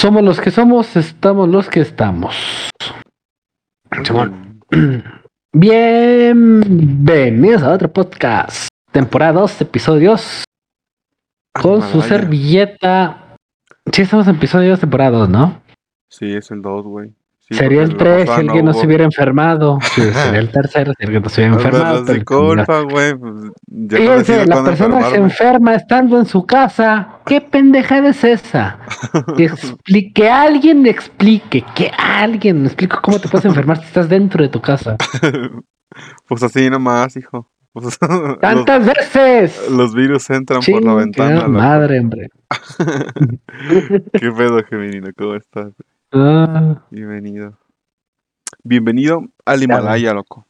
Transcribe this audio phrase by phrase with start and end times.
[0.00, 2.70] Somos los que somos, estamos los que estamos.
[5.52, 8.68] Bienvenidos a otro podcast.
[8.92, 10.44] Temporada 2, episodios.
[11.52, 12.08] Con su Himalaya.
[12.08, 13.36] servilleta.
[13.92, 15.60] Sí, estamos en episodio 2, temporada 2, ¿no?
[16.08, 17.12] Sí, es el 2, güey.
[17.50, 19.78] Sí, sería el porque la 3 si alguien no se hubiera enfermado.
[19.94, 22.04] Sí, sería el tercero si alguien no se hubiera Pues, enfermado.
[22.06, 23.14] pero culpa, güey.
[23.16, 23.52] pues, no
[23.88, 27.08] Fíjense, decido la persona se enferma estando en su casa.
[27.26, 28.78] ¿Qué pendejada es esa?
[29.36, 34.08] Explique, que alguien me explique, que alguien me explique cómo te puedes enfermar si estás
[34.08, 34.96] dentro de tu casa.
[36.28, 37.50] Pues así nomás, hijo.
[37.72, 39.68] Pues, los, ¡Tantas veces!
[39.72, 41.48] los virus entran por la ventana.
[41.48, 42.28] madre, hombre.
[44.12, 45.08] ¿Qué pedo, Geminino?
[45.16, 45.72] ¿Cómo estás?
[46.12, 47.56] Ah, Bienvenido.
[48.64, 50.44] Bienvenido al Himalaya, loco.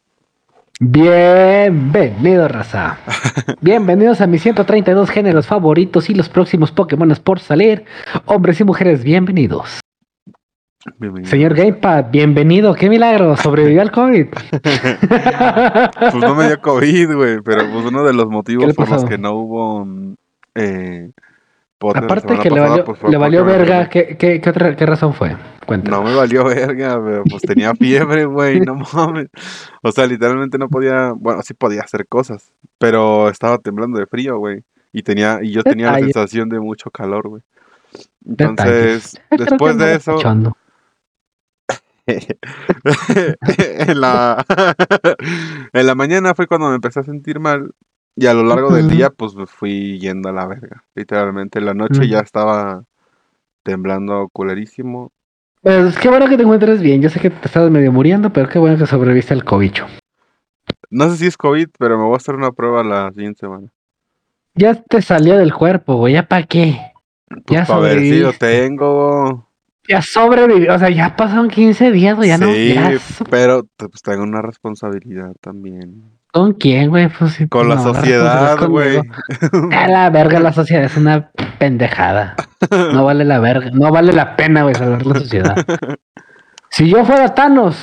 [0.80, 2.98] bienvenido, raza.
[3.60, 7.84] Bienvenidos a mis 132 géneros favoritos y los próximos Pokémon por salir.
[8.24, 9.80] Hombres y mujeres, bienvenidos.
[10.98, 11.30] Bienvenido.
[11.30, 12.74] Señor Gamepad, bienvenido.
[12.74, 13.37] ¡Qué milagro!
[13.37, 14.29] Sobrevivió al COVID.
[16.01, 19.04] Pues no me dio COVID, güey, pero pues uno de los ¿Qué motivos por los
[19.04, 20.15] que no hubo mm,
[20.54, 21.10] eh,
[21.88, 23.88] Aparte que le valió, pues, le valió verga.
[23.88, 25.34] ¿qué, qué, qué otra qué razón fue?
[25.64, 25.96] Cuéntame.
[25.96, 29.28] No me valió verga, pero pues tenía fiebre, güey, no mames.
[29.82, 34.38] O sea, literalmente no podía, bueno, sí podía hacer cosas, pero estaba temblando de frío,
[34.38, 34.62] güey.
[34.92, 37.42] Y tenía, y yo tenía la sensación de mucho calor, güey.
[38.26, 40.56] Entonces, después de eso, escuchando.
[42.06, 44.44] en la
[45.72, 47.72] en la mañana fue cuando me empecé a sentir mal
[48.16, 50.84] y a lo largo del día pues me fui yendo a la verga.
[50.94, 52.84] Literalmente en la noche ya estaba
[53.62, 55.10] temblando culerísimo.
[55.62, 57.02] Pues qué bueno que te encuentres bien.
[57.02, 59.86] Yo sé que te estabas medio muriendo, pero qué bueno que sobreviviste al cobicho.
[60.90, 63.68] No sé si es COVID, pero me voy a hacer una prueba la siguiente semana.
[64.54, 66.14] Ya te salió del cuerpo, güey.
[66.14, 66.78] ¿Ya para qué?
[67.28, 69.47] Pues Ya para ver si lo tengo.
[69.88, 70.75] Ya sobrevivió.
[70.75, 72.28] O sea, ya pasaron 15 días, güey.
[72.28, 72.47] Ya no.
[72.53, 76.03] sí, Ya so- pero pues tengo una responsabilidad también.
[76.32, 77.09] ¿Con quién, güey?
[77.09, 79.03] Pues, Con la sociedad, responsabilidad
[79.53, 79.72] güey.
[79.77, 82.37] A la verga, la sociedad es una pendejada.
[82.71, 83.71] No vale la verga.
[83.72, 85.56] No vale la pena, güey, salvar la sociedad.
[86.71, 87.77] Si yo fuera Thanos,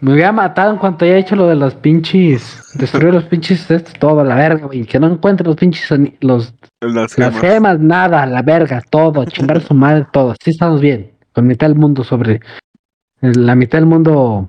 [0.00, 2.72] me hubiera matado en cuanto haya hecho lo de los pinches.
[2.74, 4.84] Destruir los pinches, estos, todo a la verga, güey.
[4.84, 5.88] Que no encuentre los pinches,
[6.20, 7.40] los, Las las gemas.
[7.40, 10.34] gemas, nada, la verga, todo, chingar a su madre, todo.
[10.42, 11.12] Sí estamos bien.
[11.32, 12.40] Con mitad del mundo sobre.
[13.22, 14.48] La mitad del mundo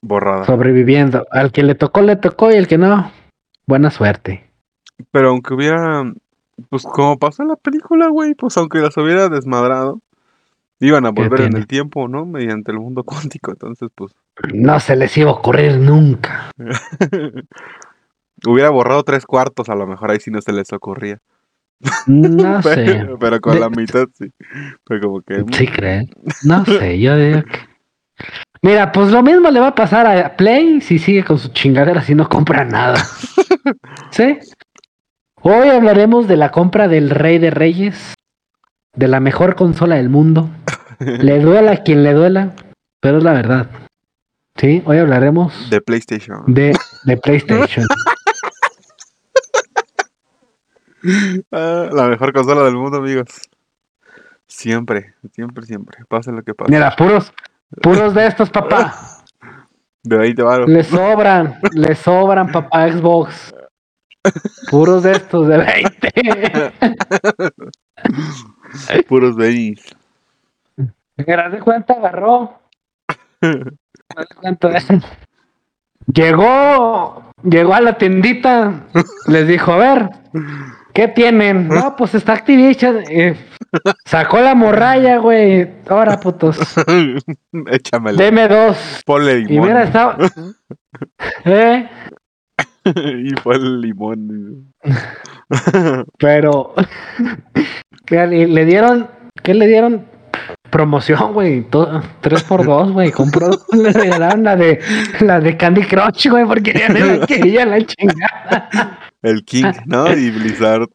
[0.00, 0.44] borrada.
[0.44, 1.26] sobreviviendo.
[1.30, 3.10] Al que le tocó, le tocó, y el que no,
[3.66, 4.50] buena suerte.
[5.10, 6.04] Pero aunque hubiera,
[6.70, 10.00] pues como pasó en la película, güey, pues aunque las hubiera desmadrado,
[10.80, 12.24] iban a ¿Qué volver en el tiempo, ¿no?
[12.26, 14.12] Mediante el mundo cuántico, entonces pues
[14.52, 16.50] No se les iba a ocurrir nunca.
[18.46, 21.18] hubiera borrado tres cuartos, a lo mejor ahí sí no se les ocurría.
[22.06, 23.06] No sé.
[23.20, 24.30] Pero, con De- la mitad sí.
[24.84, 25.38] Como que...
[25.42, 26.10] mm, Sí, creen.
[26.44, 27.58] No sé, yo digo que.
[28.62, 32.02] Mira, pues lo mismo le va a pasar a Play si sigue con su chingadera
[32.02, 32.96] si no compra nada.
[34.10, 34.38] ¿Sí?
[35.42, 38.14] Hoy hablaremos de la compra del Rey de Reyes,
[38.94, 40.48] de la mejor consola del mundo.
[40.98, 42.54] Le duela a quien le duela,
[43.00, 43.68] pero es la verdad.
[44.56, 46.42] Sí, hoy hablaremos De PlayStation.
[46.46, 46.74] de,
[47.04, 47.86] de PlayStation.
[51.52, 53.28] Ah, la mejor consola del mundo, amigos.
[54.48, 55.98] Siempre, siempre, siempre.
[56.08, 56.72] Pase lo que pase.
[56.72, 57.32] Mira, puros,
[57.82, 58.94] puros de estos, papá.
[60.02, 60.58] De ahí te va.
[60.60, 63.54] Le sobran, le sobran, papá Xbox.
[64.70, 66.72] Puros de estos de 20.
[69.08, 69.80] Puros veis.
[71.16, 72.58] Mira, de cuenta agarró.
[73.40, 75.02] Haz de cuenta de-
[76.12, 78.84] Llegó, llegó a la tiendita,
[79.26, 80.10] les dijo, a ver,
[80.94, 81.66] ¿qué tienen?
[81.68, 83.02] No, pues está Activision.
[83.10, 83.36] eh,
[84.04, 85.68] sacó la morralla, güey.
[85.88, 86.58] Ahora, putos.
[87.70, 88.18] Échamelo.
[88.18, 89.02] Deme dos.
[89.04, 89.68] Ponle Y limón.
[89.68, 90.16] mira, estaba.
[91.44, 91.88] ¿Eh?
[92.84, 94.72] y fue el limón.
[96.18, 96.74] Pero
[98.08, 99.08] le, dieron,
[99.42, 100.06] ¿qué le dieron?
[100.70, 101.66] Promoción, güey,
[102.20, 103.10] tres por dos, güey.
[103.10, 104.80] Compró, le regalaron la de
[105.20, 108.98] la de Candy Crush, güey, porque ya no quería la chingada.
[109.22, 110.12] el King, ¿no?
[110.12, 110.88] Y Blizzard.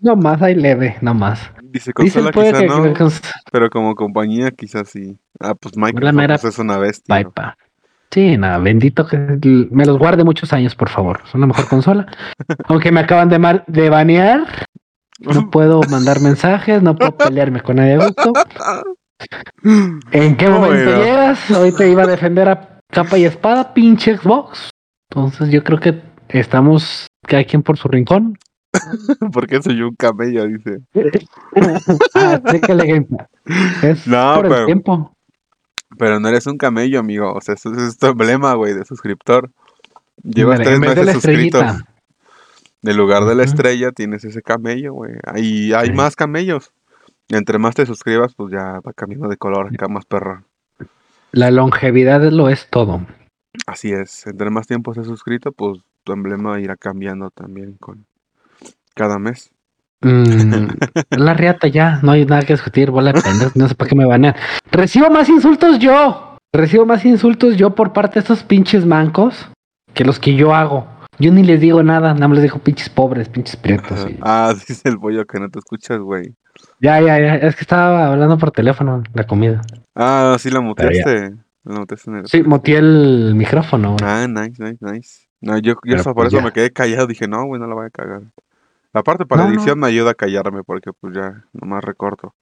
[0.00, 1.40] No más hay leve, no más.
[1.62, 3.08] Dice consola puede quizá que, no, que- que-
[3.52, 5.18] pero como compañía quizás sí.
[5.40, 7.14] Ah, pues Microsoft pues, es una bestia.
[7.16, 7.30] ¿no?
[7.32, 7.56] Paipa.
[8.10, 9.18] Sí, nada, bendito que
[9.70, 11.20] me los guarde muchos años, por favor.
[11.30, 12.06] Son la mejor consola.
[12.68, 14.46] Aunque me acaban de, mar- de banear,
[15.20, 18.32] no puedo mandar mensajes, no puedo pelearme con nadie a gusto.
[20.12, 21.04] ¿En qué momento bueno.
[21.04, 21.50] llegas?
[21.50, 24.70] Hoy te iba a defender a capa y espada, pinche Xbox.
[25.10, 28.38] Entonces yo creo que estamos cada quien por su rincón.
[29.32, 30.78] Porque soy un camello, dice.
[32.14, 32.40] ah.
[33.82, 35.14] Es No, por pero- el tiempo.
[35.98, 37.32] Pero no eres un camello, amigo.
[37.32, 39.50] O sea, eso es tu emblema, güey, de suscriptor.
[40.22, 41.60] Llevas tres meses suscrito.
[42.82, 45.12] En lugar de la estrella tienes ese camello, güey.
[45.24, 45.92] Ahí hay Sí.
[45.94, 46.72] más camellos.
[47.30, 50.44] Entre más te suscribas, pues ya va cambiando de color, acá más perro.
[51.32, 53.00] La longevidad lo es todo.
[53.66, 54.26] Así es.
[54.26, 58.06] Entre más tiempo estés suscrito, pues tu emblema irá cambiando también con
[58.98, 59.50] cada mes.
[60.00, 60.68] Mm,
[61.16, 63.96] la riata ya, no hay nada que discutir, bola de pendejos, no sé para qué
[63.96, 64.34] me banean.
[64.70, 66.36] Recibo más insultos yo.
[66.52, 69.48] Recibo más insultos yo por parte de estos pinches mancos
[69.94, 70.86] que los que yo hago.
[71.18, 74.06] Yo ni les digo nada, nada más les digo pinches pobres, pinches prietos.
[74.08, 76.34] y- Ah, dice el pollo que no te escuchas, güey.
[76.80, 79.60] Ya, ya, ya, es que estaba hablando por teléfono la comida.
[79.96, 81.34] Ah, sí la muteaste.
[81.64, 82.26] La muteaste en el...
[82.28, 83.96] Sí, moteé el micrófono.
[83.98, 84.10] güey.
[84.10, 85.26] Ah, nice, nice, nice.
[85.40, 86.44] No, yo, eso- por pues eso ya.
[86.44, 87.06] me quedé callado.
[87.08, 88.22] Dije, no, güey, no la voy a cagar.
[88.92, 89.54] Aparte, para No, no.
[89.54, 92.34] edición me ayuda a callarme porque pues ya nomás recorto.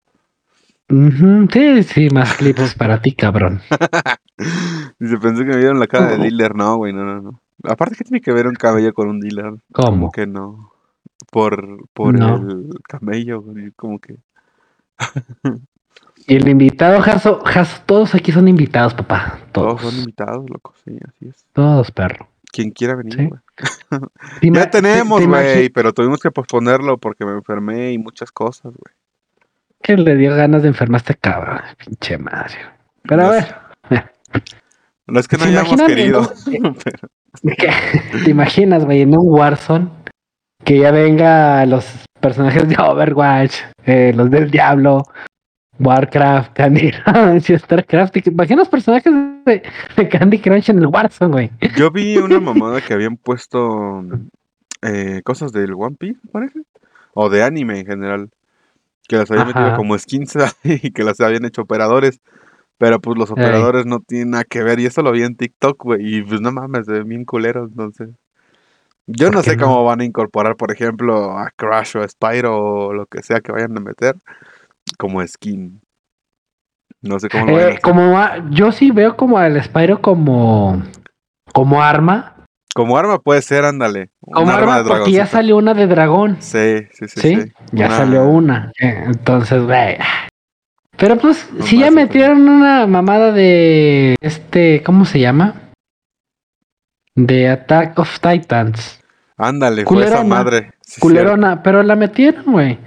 [0.88, 3.60] Sí, sí, más clips para ti, cabrón.
[5.00, 6.54] Dice, pensé que me vieron la cara de dealer.
[6.54, 7.40] No, güey, no, no, no.
[7.64, 9.54] Aparte, ¿qué tiene que ver un cabello con un dealer?
[9.72, 9.90] ¿Cómo?
[9.90, 10.72] Como que no.
[11.32, 12.36] Por, por No.
[12.36, 14.18] el camello, güey, como que...
[16.28, 19.38] Y el invitado, Jaso, Jaso, todos aquí son invitados, papá.
[19.52, 19.92] Todos Todos.
[19.92, 21.46] son invitados, loco, sí, así es.
[21.52, 22.28] Todos, perro.
[22.56, 23.40] Quien quiera venir, güey.
[24.40, 28.72] Ya tenemos, te- te güey, pero tuvimos que posponerlo porque me enfermé y muchas cosas,
[28.72, 28.94] güey.
[29.82, 31.60] Que le dio ganas de enfermarse, cabrón.
[31.76, 32.54] Pinche madre.
[33.02, 33.54] Pero a ver,
[35.06, 36.32] No es que no ¿Se hayamos querido.
[38.24, 39.90] ¿te imaginas, güey, en un Warzone?
[40.64, 41.86] Que ya venga los
[42.20, 43.54] personajes de Overwatch,
[43.84, 45.02] eh, los del Diablo,
[45.78, 46.90] Warcraft, Candy
[47.58, 48.14] StarCraft.
[48.14, 49.12] ¿Te imaginas los personajes
[49.46, 49.62] de,
[49.96, 51.50] de Candy Crush en el Warzone, güey?
[51.76, 54.04] Yo vi una mamada que habían puesto
[54.82, 56.60] eh, cosas del One Piece, parece.
[57.14, 58.30] O de anime en general.
[59.08, 62.20] Que las habían metido como skins y que las habían hecho operadores.
[62.78, 64.80] Pero pues los operadores no tienen nada que ver.
[64.80, 66.18] Y eso lo vi en TikTok, güey.
[66.18, 68.10] Y pues no mames, se ven bien culeros, entonces.
[69.06, 69.64] Yo ¿Por no sé no?
[69.64, 73.40] cómo van a incorporar, por ejemplo, a Crash o a Spyro o lo que sea
[73.40, 74.16] que vayan a meter
[74.98, 75.80] como skin.
[77.02, 80.82] No sé cómo lo Eh, como a- yo sí veo como al Spyro como
[81.52, 82.34] como arma,
[82.74, 84.10] Como arma puede ser, ándale.
[84.20, 86.36] como un arma, de porque ya slia una de dragón.
[86.40, 87.20] Sí, sí, sí.
[87.20, 87.52] Sí, sí.
[87.72, 88.72] ya Una- salió una.
[88.80, 89.96] Eh, Entonces, güey.
[90.98, 95.54] Pero pues, No si ya metieron una mamada de este, ¿cómo se llama?
[97.14, 99.00] De Attack of Titans.
[99.38, 100.70] Ándale, fue esa madre.
[100.82, 102.78] Sí, Culerona, pero la metieron, güey.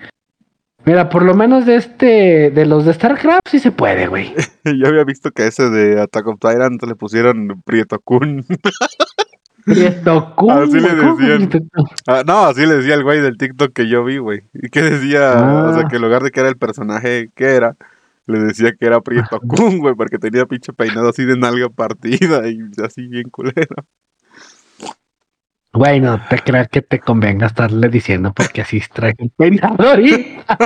[0.89, 4.33] Mira, por lo menos de este, de los de StarCraft sí se puede, güey.
[4.65, 8.43] Yo había visto que ese de Attack of Tyrant le pusieron Prieto Kun.
[9.65, 11.69] Prieto Kun, Así le güey, ¿cómo decían.
[12.07, 14.41] Ah, no, así le decía el güey del TikTok que yo vi, güey.
[14.55, 15.33] Y que decía,
[15.67, 15.87] o sea, Ah.
[15.87, 17.75] que en lugar de que era el personaje que era,
[18.25, 22.49] le decía que era Prieto Kun, güey, porque tenía pinche peinado así de nalga partida
[22.49, 23.75] y así bien culero.
[25.79, 30.57] Güey, no te creas que te convenga estarle diciendo porque así trae el peinado ahorita.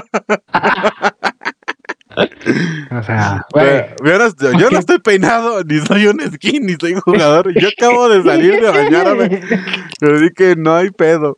[2.90, 3.86] o sea, güey.
[4.04, 7.54] Yo, yo no estoy peinado, ni soy un skin, ni soy jugador.
[7.54, 9.42] Yo acabo de salir de bañarme.
[10.00, 11.38] Pero di que no hay pedo.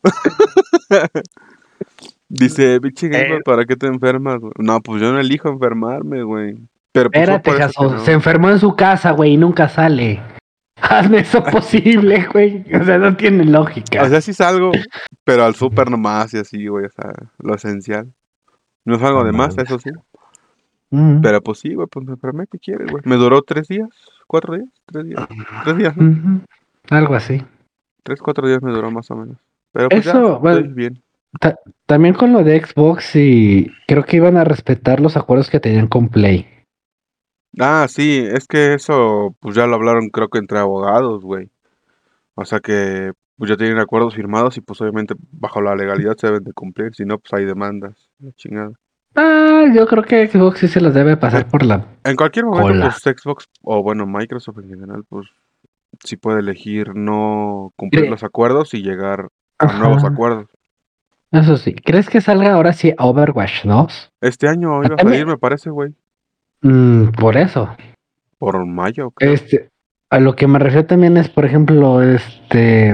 [2.30, 3.40] Dice, biche Eh.
[3.44, 4.40] ¿para qué te enfermas?
[4.40, 6.56] güey?" No, pues yo no elijo enfermarme, güey.
[6.94, 8.06] Pero pues, Espérate, por eso que Jaso, no.
[8.06, 10.22] se enfermó en su casa, güey, y nunca sale.
[10.82, 12.66] Hazme eso posible, güey.
[12.74, 14.04] O sea, no tiene lógica.
[14.04, 14.72] O sea, sí salgo,
[15.24, 18.12] pero al súper nomás y así, güey, o sea, lo esencial.
[18.84, 19.90] No salgo de más, eso sí.
[20.92, 21.22] Mm.
[21.22, 23.04] Pero pues sí, güey, pues me enfermé, ¿qué quieres, güey?
[23.06, 23.90] Me duró tres días,
[24.28, 25.28] cuatro días, tres días,
[25.64, 25.96] tres días.
[26.90, 27.44] Algo así.
[28.04, 29.38] Tres, cuatro días me duró más o menos.
[29.72, 30.58] Pero pues Eso, ya, bueno.
[30.60, 31.02] estoy bien.
[31.86, 35.88] También con lo de Xbox y creo que iban a respetar los acuerdos que tenían
[35.88, 36.48] con Play.
[37.60, 41.50] Ah, sí, es que eso, pues ya lo hablaron creo que entre abogados, güey.
[42.36, 46.28] O sea que, pues ya tienen acuerdos firmados y pues obviamente bajo la legalidad se
[46.28, 48.74] deben de cumplir, si no, pues hay demandas, la chingada.
[49.16, 51.86] Ah, yo creo que Xbox sí se los debe pasar por la.
[52.04, 55.28] En cualquier momento, pues Xbox, o bueno, Microsoft en general, pues
[56.04, 60.48] sí puede elegir no cumplir los acuerdos y llegar a nuevos acuerdos.
[61.32, 61.74] Eso sí.
[61.74, 64.12] ¿Crees que salga ahora sí Overwatch 2?
[64.22, 65.94] Este año iba a salir, me parece, güey,
[66.62, 67.76] Mm, por eso.
[68.38, 69.34] por mayo, creo.
[69.34, 69.70] Este,
[70.12, 72.94] a lo que me refiero también es, por ejemplo, este,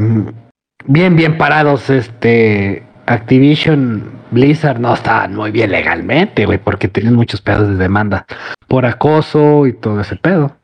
[0.86, 7.42] bien, bien parados, este, Activision, Blizzard no estaban muy bien legalmente, güey, porque tienen muchos
[7.42, 8.26] pedos de demanda
[8.68, 10.56] por acoso y todo ese pedo.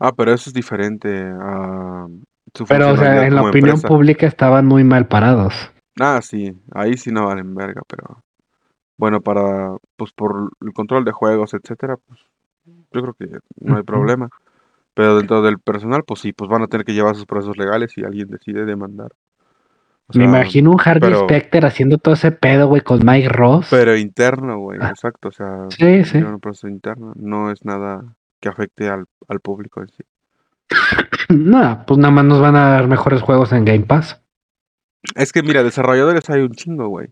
[0.00, 1.08] Ah, pero eso es diferente
[1.40, 2.06] a
[2.54, 3.88] su Pero, o sea, en la opinión empresa.
[3.88, 5.72] pública estaban muy mal parados.
[6.00, 8.20] Ah, sí, ahí sí no valen verga, pero
[8.98, 12.20] bueno, para, pues por el control de juegos, etcétera, pues
[12.92, 14.28] yo creo que no hay problema.
[14.94, 17.92] Pero dentro del personal, pues sí, pues van a tener que llevar sus procesos legales
[17.92, 19.12] si alguien decide demandar.
[20.08, 23.68] O Me imagino un Harvey pero- Specter haciendo todo ese pedo, güey, con Mike Ross.
[23.70, 24.88] Pero interno, güey, Ah.
[24.90, 26.18] exacto, o sea, Sí, sí.
[26.18, 30.02] un proceso interno, no es nada que afecte al, al público en sí.
[31.28, 34.20] No, pues nada más nos van a dar mejores juegos en Game Pass.
[35.14, 37.08] Es que mira, desarrolladores hay un chingo, güey.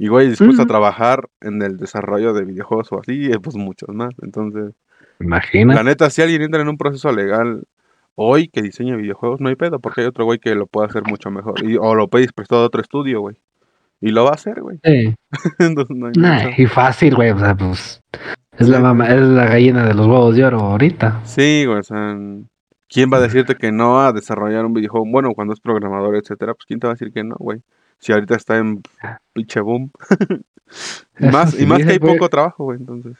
[0.00, 4.14] Y güey, dispuesto a trabajar en el desarrollo de videojuegos o así, pues muchos más.
[4.22, 4.72] Entonces,
[5.20, 5.74] Imagina.
[5.74, 7.64] la neta, si alguien entra en un proceso legal
[8.14, 11.02] hoy que diseña videojuegos, no hay pedo, porque hay otro güey que lo puede hacer
[11.02, 11.62] mucho mejor.
[11.62, 13.36] Y, o lo pedís prestado a otro estudio, güey.
[14.00, 14.78] Y lo va a hacer, güey.
[14.82, 15.14] Sí.
[15.58, 17.32] Entonces, no hay Nah, y fácil, güey.
[17.32, 18.00] O sea, pues.
[18.56, 21.20] Es Sí, la mama, es la gallina de los huevos de oro ahorita.
[21.24, 22.16] Sí, güey, o sea,
[22.88, 25.04] ¿quién va a decirte que no a desarrollar un videojuego?
[25.10, 27.60] Bueno, cuando es programador, etcétera, pues ¿quién te va a decir que no, güey?
[28.00, 28.82] Si ahorita está en
[29.32, 29.90] pinche boom.
[31.18, 33.16] y más, y más que hay poco trabajo, güey, entonces.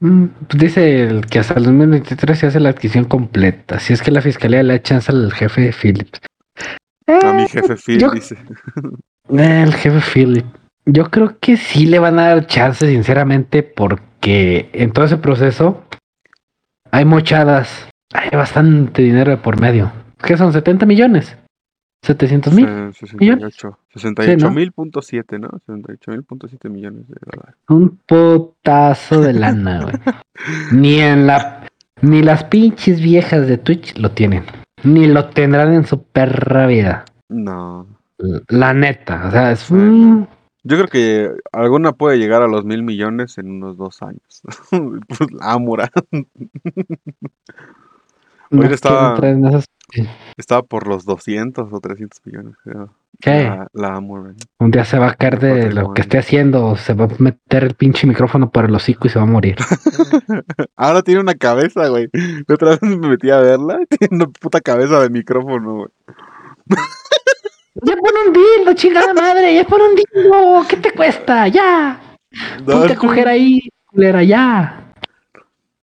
[0.00, 3.78] Mm, pues dice el que hasta el 2023 se hace la adquisición completa.
[3.80, 6.20] Si es que la fiscalía le da chance al jefe de Philips.
[7.08, 8.36] A mi Eh, jefe Phil yo- dice.
[9.28, 10.46] Eh, El jefe Philip.
[10.84, 15.82] Yo creo que sí le van a dar chance, sinceramente, porque en todo ese proceso
[16.92, 19.90] hay mochadas, hay bastante dinero de por medio.
[20.22, 20.52] ¿Qué son?
[20.52, 21.36] ¿70 millones?
[22.06, 22.66] ¿700 mil?
[22.92, 23.78] Se- 68.
[23.94, 24.54] 68 ¿no?
[24.54, 25.48] mil punto siete, ¿no?
[25.66, 27.54] 68 mil punto siete millones de dólares.
[27.68, 29.94] Un putazo de lana, güey.
[30.72, 31.66] Ni en la.
[32.02, 34.44] Ni las pinches viejas de Twitch lo tienen.
[34.84, 37.04] Ni lo tendrán en su perra vida.
[37.28, 37.86] No.
[38.48, 39.26] La neta.
[39.28, 40.28] O sea, es Sí, un.
[40.62, 44.42] Yo creo que alguna puede llegar a los mil millones en unos dos años.
[45.08, 45.52] pues la
[48.50, 49.14] no Ahorita estaba-
[49.48, 49.64] esas-
[50.36, 52.92] Estaba por los 200 o 300 millones, creo.
[53.20, 53.44] ¿Qué?
[53.44, 54.34] La, la Amura.
[54.58, 57.64] Un día se va a caer de lo que esté haciendo, se va a meter
[57.64, 59.56] el pinche micrófono por el hocico y se va a morir.
[60.76, 62.08] Ahora tiene una cabeza, güey.
[62.46, 63.78] La otra vez me metí a verla.
[63.88, 65.88] Tiene una puta cabeza de micrófono, güey.
[67.82, 71.48] ya pon un dildo, chingada madre, ya pon un dildo, ¿qué te cuesta?
[71.48, 72.00] Ya,
[72.64, 74.92] ponte a coger ahí, culera, ya.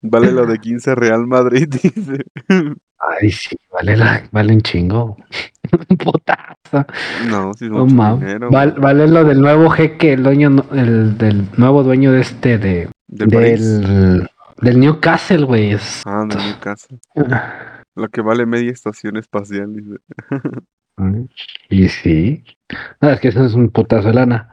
[0.02, 2.26] Vale lo de 15 Real Madrid, dice.
[3.22, 5.18] Ay, sí, vale, la, vale un chingo.
[7.30, 7.86] No, sí No
[8.18, 8.50] dinero.
[8.50, 12.90] Val- vale lo del nuevo jeque, el dueño, el del nuevo dueño de este, de,
[13.08, 13.80] De París.
[13.82, 14.28] del,
[14.62, 15.78] del Newcastle, güey.
[16.06, 16.98] Ah, de Newcastle.
[17.96, 19.98] Lo que vale media estación espacial, dice.
[21.70, 22.44] Y sí.
[23.02, 24.50] No, es que eso es un putazo de lana.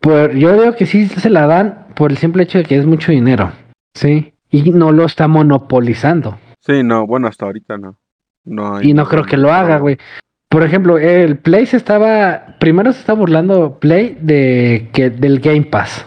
[0.00, 2.84] Por, yo digo que sí se la dan por el simple hecho de que es
[2.84, 3.52] mucho dinero.
[3.94, 4.34] Sí.
[4.50, 6.38] Y no lo está monopolizando.
[6.60, 7.98] Sí, no, bueno, hasta ahorita no.
[8.44, 9.98] No hay Y no creo que lo haga, güey.
[10.48, 12.56] Por ejemplo, el Play se estaba.
[12.58, 16.06] Primero se está burlando Play de que del Game Pass.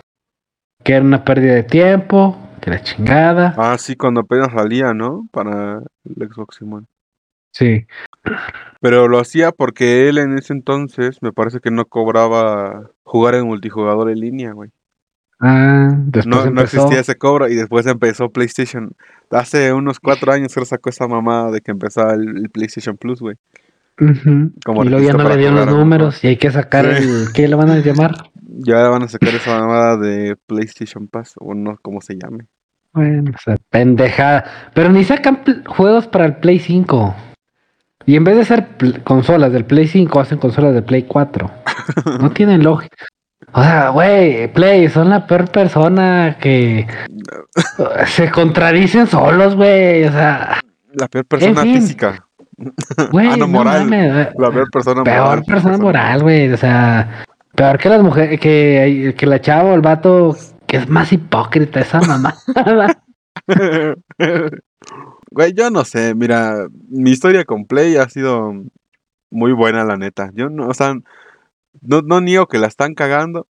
[0.83, 2.37] Que era una pérdida de tiempo.
[2.61, 3.53] Que la chingada.
[3.57, 5.27] Ah, sí, cuando apenas salía, ¿no?
[5.31, 6.85] Para el Xbox One.
[7.51, 7.85] Sí.
[8.81, 13.45] Pero lo hacía porque él en ese entonces me parece que no cobraba jugar en
[13.45, 14.71] multijugador en línea, güey.
[15.39, 16.77] Ah, después No, no empezó.
[16.77, 18.93] existía ese cobro y después empezó PlayStation.
[19.33, 23.19] Hace unos cuatro años que sacó esa mamada de que empezaba el, el PlayStation Plus,
[23.19, 23.35] güey.
[24.65, 27.03] Como Y luego ya no le dio los números y hay que sacar Sí.
[27.03, 27.33] el.
[27.33, 28.11] ¿Qué le van a llamar?
[28.55, 32.45] Ya van a sacar esa mamada de PlayStation Pass, o no, como se llame.
[32.93, 34.45] Bueno, o sea, pendejada.
[34.75, 37.15] Pero ni sacan juegos para el Play 5.
[38.05, 38.67] Y en vez de ser
[39.03, 41.49] consolas del Play 5, hacen consolas del Play 4.
[42.21, 43.05] No tienen lógica.
[43.53, 46.87] O sea, güey, Play, son la peor persona que
[48.07, 50.03] se contradicen solos, güey.
[50.05, 50.59] O sea,
[50.93, 51.75] La peor persona fin.
[51.75, 52.25] física.
[53.11, 53.89] güey, Ah, no, moral.
[54.37, 55.43] La peor persona Peor moral.
[55.45, 56.51] persona moral, güey.
[56.51, 60.35] O sea, peor que las mujeres, que, que la chava o el vato
[60.67, 62.33] que es más hipócrita esa mamá.
[65.31, 68.53] Güey, yo no sé, mira, mi historia con Play ha sido
[69.31, 70.29] muy buena, la neta.
[70.35, 70.93] Yo no, o sea,
[71.83, 73.47] no, no niego que la están cagando,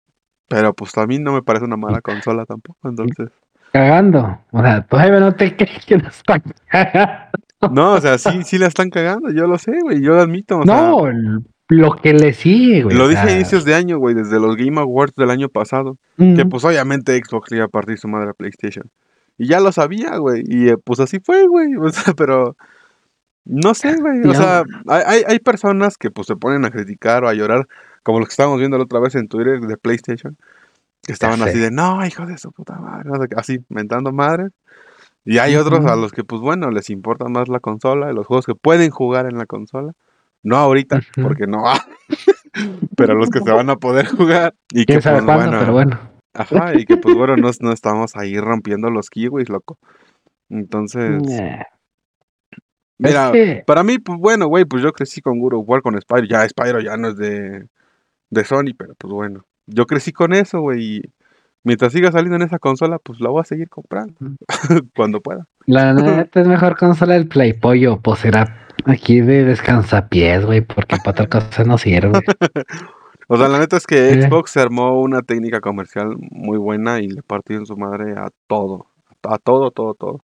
[0.49, 3.29] pero pues a mí no me parece una mala consola tampoco, entonces.
[3.73, 4.39] Cagando.
[4.51, 7.31] O sea, todavía no te crees que no está cagando.
[7.71, 10.59] No, o sea, sí, sí la están cagando, yo lo sé, güey, yo lo admito.
[10.59, 11.07] o No,
[11.69, 12.97] lo que le sigue, güey.
[12.97, 16.45] lo dije a inicios de año, güey, desde los Game Awards del año pasado, que
[16.45, 18.91] pues obviamente Xbox le iba a partir su madre a PlayStation.
[19.39, 22.57] Y ya lo sabía, güey, y eh, pues así fue, güey, o sea, pero...
[23.45, 24.21] No sé, güey.
[24.25, 27.67] O sea, hay, hay, hay personas que pues se ponen a criticar o a llorar,
[28.03, 30.37] como lo que estábamos viendo la otra vez en Twitter de PlayStation,
[31.03, 34.13] que estaban así de, no, hijo de su puta madre, no sé qué", así, mentando
[34.13, 34.49] madre.
[35.25, 38.27] Y hay otros a los que, pues bueno, les importa más la consola y los
[38.27, 39.93] juegos que pueden jugar en la consola.
[40.43, 41.81] No ahorita, porque no va.
[42.97, 44.55] pero los que se van a poder jugar.
[44.71, 46.01] Y que sabe pues, cuándo, bueno, pero bueno.
[46.35, 49.79] Ajá, y que pues bueno, no, no estamos ahí rompiendo los kiwis, loco.
[50.49, 51.23] Entonces,
[52.99, 56.01] mira, es que- para mí, pues bueno, güey, pues yo crecí con Guru igual con
[56.01, 56.27] Spyro.
[56.27, 57.67] Ya Spyro ya no es de,
[58.33, 59.45] de Sony, pero pues bueno.
[59.67, 60.97] Yo crecí con eso, güey.
[60.97, 61.03] Y
[61.65, 64.15] mientras siga saliendo en esa consola, pues la voy a seguir comprando.
[64.97, 65.47] cuando pueda.
[65.67, 70.97] La neta es mejor consola del Play Pollo, pues será aquí de descansapiés, güey, porque
[71.05, 72.21] para otra cosa no sirve.
[73.29, 74.23] O sea, la neta es que Eh.
[74.29, 78.29] Xbox se armó una técnica comercial muy buena y le partió en su madre a
[78.47, 78.87] todo.
[79.23, 80.21] A todo, todo, todo.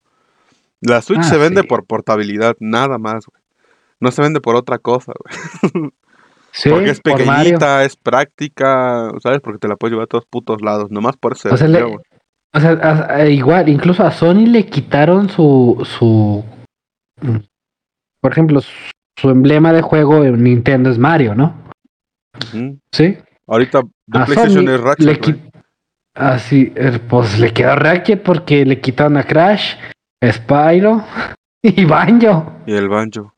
[0.81, 1.67] La Switch Ah, se vende sí.
[1.67, 3.41] por portabilidad, nada más, güey.
[3.99, 5.13] No se vende por otra cosa,
[5.73, 5.89] güey.
[6.51, 9.39] Sí, Porque es por pequeñita, es práctica, ¿sabes?
[9.41, 10.89] Porque te la puedes llevar a todos putos lados.
[10.91, 11.49] Nomás por eso.
[11.49, 12.05] se O sea, vendió, le- güey.
[12.53, 16.43] O sea, a- a- igual, incluso a Sony le quitaron su, su,
[18.21, 21.53] por ejemplo, su, emblema de juego en Nintendo es Mario, ¿no?
[22.91, 23.17] Sí.
[23.47, 25.49] Ahorita de A PlayStation Sony es Ratchet, le
[26.15, 29.75] Así, eh, pues le quedó Ratchet porque le quitaron a Crash,
[30.25, 31.03] Spyro
[31.63, 32.51] y Banjo.
[32.65, 33.33] Y el Banjo.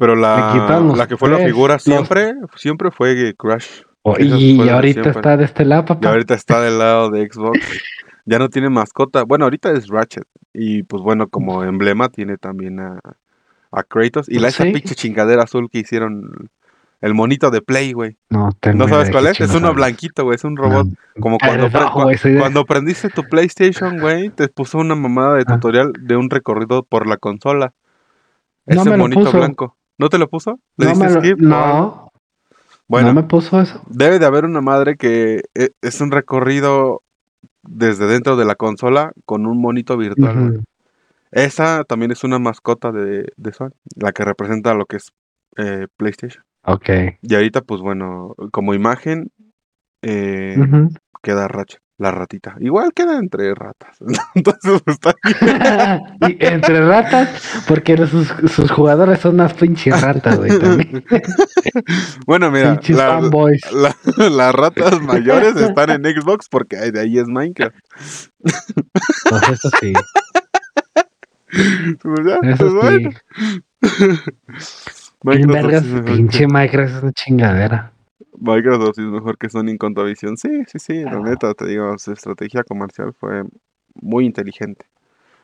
[0.00, 3.82] Pero la, la que fue la figura los- siempre, siempre fue Crash.
[4.02, 5.10] Oh, Esa y ahorita siempre.
[5.20, 6.08] está de este lado, Y papá.
[6.08, 7.60] ahorita está del lado de Xbox.
[8.24, 9.24] Ya no tiene mascota.
[9.24, 10.24] Bueno, ahorita es Ratchet.
[10.54, 12.98] Y pues bueno, como emblema tiene también a,
[13.70, 14.28] a Kratos.
[14.28, 14.72] Y la esa Sí.
[14.72, 16.48] pinche chingadera azul que hicieron.
[17.02, 18.16] El monito de Play, güey.
[18.28, 19.40] No, ¿No sabes cuál es?
[19.40, 20.36] Es uno blanquito, güey.
[20.36, 20.86] Es un robot.
[21.18, 25.54] Como cuando, pre- de- cuando prendiste tu PlayStation, güey, te puso una mamada de Ah.
[25.54, 27.72] tutorial de un recorrido por la consola.
[28.66, 29.38] Ese monito puso.
[29.38, 29.76] blanco.
[30.00, 30.58] ¿No te lo puso?
[30.78, 31.38] ¿Le No, me lo- skip?
[31.38, 32.08] no,
[32.88, 33.82] Bueno, no me puso eso.
[33.86, 37.02] debe de haber una madre que e- es un recorrido
[37.62, 40.64] desde dentro de la consola con un monito virtual.
[41.32, 45.12] Esa también es una mascota de, de Sony, la que representa lo que es
[45.58, 46.42] eh, PlayStation.
[46.64, 46.88] Ok.
[47.20, 49.30] Y ahorita, pues bueno, como imagen
[50.00, 50.56] eh,
[51.22, 52.56] queda Ratchet, la ratita.
[52.60, 53.98] Igual queda entre ratas.
[54.34, 55.14] Entonces pues, está
[56.28, 57.28] y entre ratas,
[57.68, 61.04] porque los- sus, sus jugadores son unas pinches ratas, güey, también.
[62.26, 63.60] Bueno, mira, Pinches la- fanboys.
[63.72, 63.94] la-
[64.30, 67.76] las ratas mayores están en Xbox porque ahí- de ahí es Minecraft.
[69.28, 69.92] Pues eso sí,
[72.02, 73.10] Pues ya, eso pues bueno.
[73.82, 74.20] sí.
[75.22, 77.92] Mejor que- pinche Minecraft es una chingadera.
[78.40, 80.36] Microsoft es mejor que Sony en cuanto a visión.
[80.36, 83.44] Sí, sí, sí, la neta, te digo, su estrategia comercial fue
[83.94, 84.86] muy inteligente.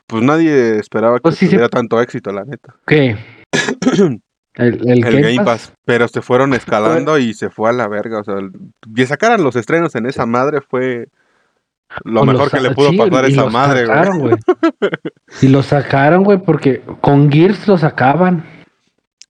[0.07, 1.51] Pues nadie esperaba que Pues sí, sí.
[1.51, 2.75] tuviera tanto éxito, la neta.
[2.85, 3.17] ¿Qué?
[4.55, 8.21] El, el, El Game Pass, pero se fueron escalando y se fue a la verga.
[8.21, 8.37] O sea,
[8.95, 11.09] que sacaran los estrenos en esa madre fue
[12.03, 14.35] lo mejor que le pudo sí, pasar a esa madre, sacaron, güey.
[15.43, 18.43] Y lo sacaron, güey, porque con Gears lo sacaban.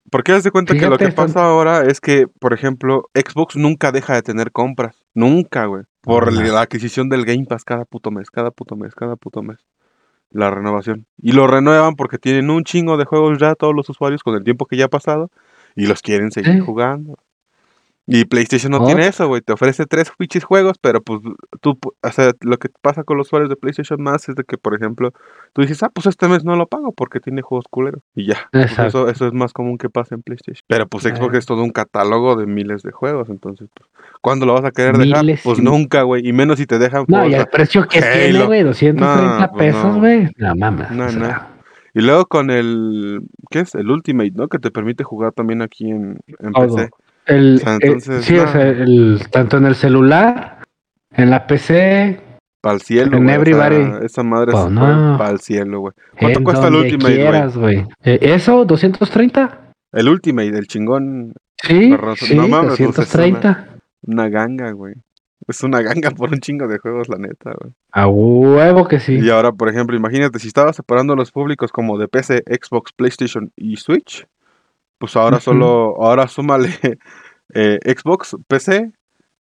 [0.09, 3.91] Porque haz de cuenta que lo que pasa ahora es que, por ejemplo, Xbox nunca
[3.91, 5.03] deja de tener compras.
[5.13, 5.83] Nunca, güey.
[6.01, 9.57] Por la adquisición del Game Pass cada puto mes, cada puto mes, cada puto mes.
[10.31, 11.05] La renovación.
[11.17, 14.43] Y lo renuevan porque tienen un chingo de juegos ya todos los usuarios con el
[14.43, 15.29] tiempo que ya ha pasado
[15.75, 17.17] y los quieren seguir jugando.
[18.09, 18.85] Y PlayStation no Oh.
[18.85, 19.41] tiene eso, güey.
[19.41, 21.19] Te ofrece tres pinches juegos, pero pues
[21.59, 24.57] tú, o sea, lo que pasa con los usuarios de PlayStation más es de que,
[24.57, 25.11] por ejemplo,
[25.51, 28.01] tú dices, ah, pues este mes no lo pago porque tiene juegos culeros.
[28.15, 28.37] Y ya.
[28.53, 30.63] Pues eso, eso es más común que pasa en PlayStation.
[30.67, 33.27] Pero pues Xbox es todo un catálogo de miles de juegos.
[33.29, 33.89] Entonces, pues,
[34.21, 35.23] ¿cuándo lo vas a querer dejar?
[35.25, 36.25] Miles Pues y- nunca, güey.
[36.25, 38.45] Y menos si te dejan No, y el precio que tiene, Halo.
[38.47, 39.99] güey, 230 No, pues pesos, no.
[39.99, 40.29] güey.
[40.37, 40.91] No mames.
[40.91, 41.57] No, o sea, no.
[41.93, 43.75] Y luego con el, ¿qué es?
[43.75, 44.47] El Ultimate, ¿no?
[44.47, 46.53] Que te permite jugar también aquí en, en.
[46.53, 46.89] PC.
[47.27, 48.51] El, O sea, eh, entonces, sí, o no.
[48.51, 50.59] sea, el, tanto en el celular,
[51.11, 52.19] en la PC,
[52.61, 54.05] Para el cielo, En o sea, everybody.
[54.05, 55.15] esa madre Pues se no.
[55.17, 55.93] para el cielo, güey.
[56.19, 57.85] ¿Cuánto en cuesta el Ultimate, quieras, güey.
[58.03, 58.65] Eh, ¿Eso?
[58.65, 59.57] ¿230?
[59.93, 63.67] El Ultimate, el chingón, Sí, sí, No mames, pues, es 230.
[64.03, 64.93] una ganga, güey.
[65.47, 67.73] Es una ganga por un chingo de juegos, la neta, güey.
[67.91, 69.17] A huevo que sí.
[69.19, 73.51] Y ahora, por ejemplo, imagínate, si estabas separando los públicos como de PC, Xbox, PlayStation
[73.55, 74.25] y Switch,
[74.97, 76.69] pues ahora solo, ahora súmale
[77.53, 78.91] eh, Xbox, PC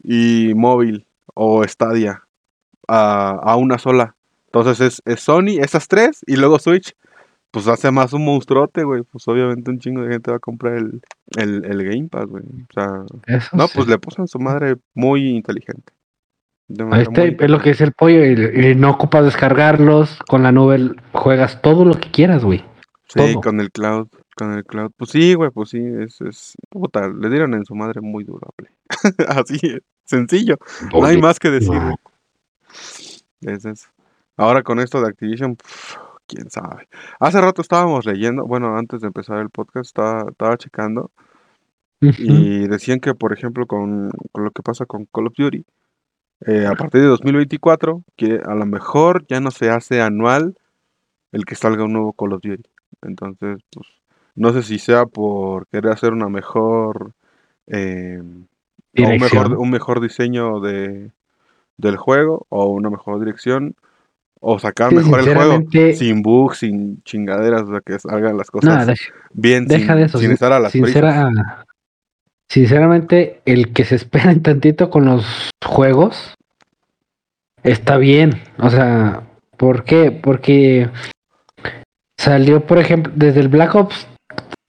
[0.02, 2.24] y móvil o Stadia
[2.86, 4.14] a, a una sola.
[4.46, 6.94] Entonces es, es Sony, esas tres, y luego Switch,
[7.50, 9.02] pues hace más un monstruote, güey.
[9.02, 11.00] Pues obviamente un chingo de gente va a comprar el,
[11.36, 12.44] el, el Game Pass, güey.
[12.44, 13.72] O sea, Eso no, sí.
[13.76, 15.92] pues le puso en su madre muy inteligente.
[16.90, 18.24] Ahí está, muy es lo que es el pollo.
[18.24, 20.18] Y, y no ocupas descargarlos.
[20.28, 22.64] Con la nube juegas todo lo que quieras, güey.
[23.08, 23.40] Sí, todo.
[23.40, 24.08] con el cloud,
[24.38, 24.92] con el cloud.
[24.96, 28.48] Pues sí, güey, pues sí, es, es, puta, le dieron en su madre muy duro
[28.48, 28.72] a Play.
[29.28, 30.56] Así, es, sencillo,
[30.92, 31.74] no hay más que decir.
[31.74, 31.96] no.
[33.40, 33.88] Es eso.
[34.36, 35.56] Ahora con esto de Activision,
[36.26, 36.88] quién sabe.
[37.18, 41.10] Hace rato estábamos leyendo, bueno, antes de empezar el podcast, estaba, estaba checando
[42.00, 45.64] Y decían que, por ejemplo, con, con lo que pasa con Call of Duty,
[46.46, 50.56] eh, a partir de 2024, que a lo mejor ya no se hace anual
[51.32, 52.62] el que salga un nuevo Call of Duty.
[53.02, 53.86] Entonces, pues,
[54.38, 57.12] no sé si sea por querer hacer una mejor,
[57.66, 61.10] eh, un mejor, un mejor diseño de,
[61.76, 63.74] del juego, o una mejor dirección,
[64.40, 65.62] o sacar Sí, mejor el juego
[65.94, 69.96] sin bugs, sin chingaderas, o sea, que salgan las cosas No, deja, bien, deja sin,
[69.96, 70.18] de eso.
[70.18, 71.64] sin estar a las sincera-
[72.48, 76.34] sinceramente, el que se esperen tantito con los juegos
[77.64, 78.40] está bien.
[78.58, 79.22] O sea,
[79.56, 80.12] ¿por qué?
[80.12, 80.88] Porque
[82.16, 84.06] salió, por ejemplo, desde el Black Ops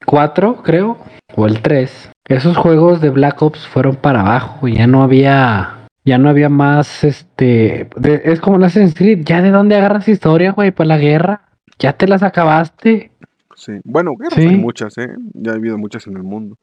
[0.09, 0.97] 4, creo,
[1.35, 2.11] o el 3.
[2.27, 5.75] Esos juegos de Black Ops fueron para abajo y ya no había.
[6.05, 7.87] Ya no había más, este...
[7.95, 9.19] de- es como en Assassin's Creed.
[9.25, 10.71] ¿Ya de dónde agarras historia, güey?
[10.71, 11.41] Para la guerra.
[11.77, 13.11] Ya te las acabaste.
[13.55, 13.73] Sí.
[13.83, 14.47] Bueno, guerras Sí.
[14.47, 15.09] hay muchas, ¿eh?
[15.33, 16.57] Ya ha habido muchas en el mundo.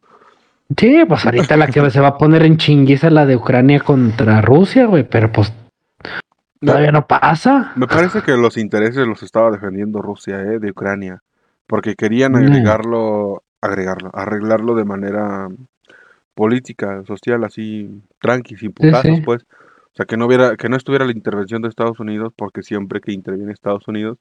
[0.77, 4.41] Sí, pues ahorita la que se va a poner en chinguiza la de Ucrania contra
[4.41, 5.53] Rusia, güey, pero pues
[6.61, 7.73] todavía no pasa.
[7.77, 10.59] Me parece que los intereses los estaba defendiendo Rusia, ¿eh?
[10.59, 11.21] De Ucrania.
[11.67, 12.37] Porque querían Mm.
[12.37, 15.49] agregarlo, agregarlo, arreglarlo de manera
[16.35, 19.23] política, social, así, tranqui, sin putazos, sí.
[19.23, 19.43] pues.
[19.43, 23.01] O sea, que no hubiera, que no estuviera la intervención de Estados Unidos, porque siempre
[23.01, 24.19] que interviene Estados Unidos,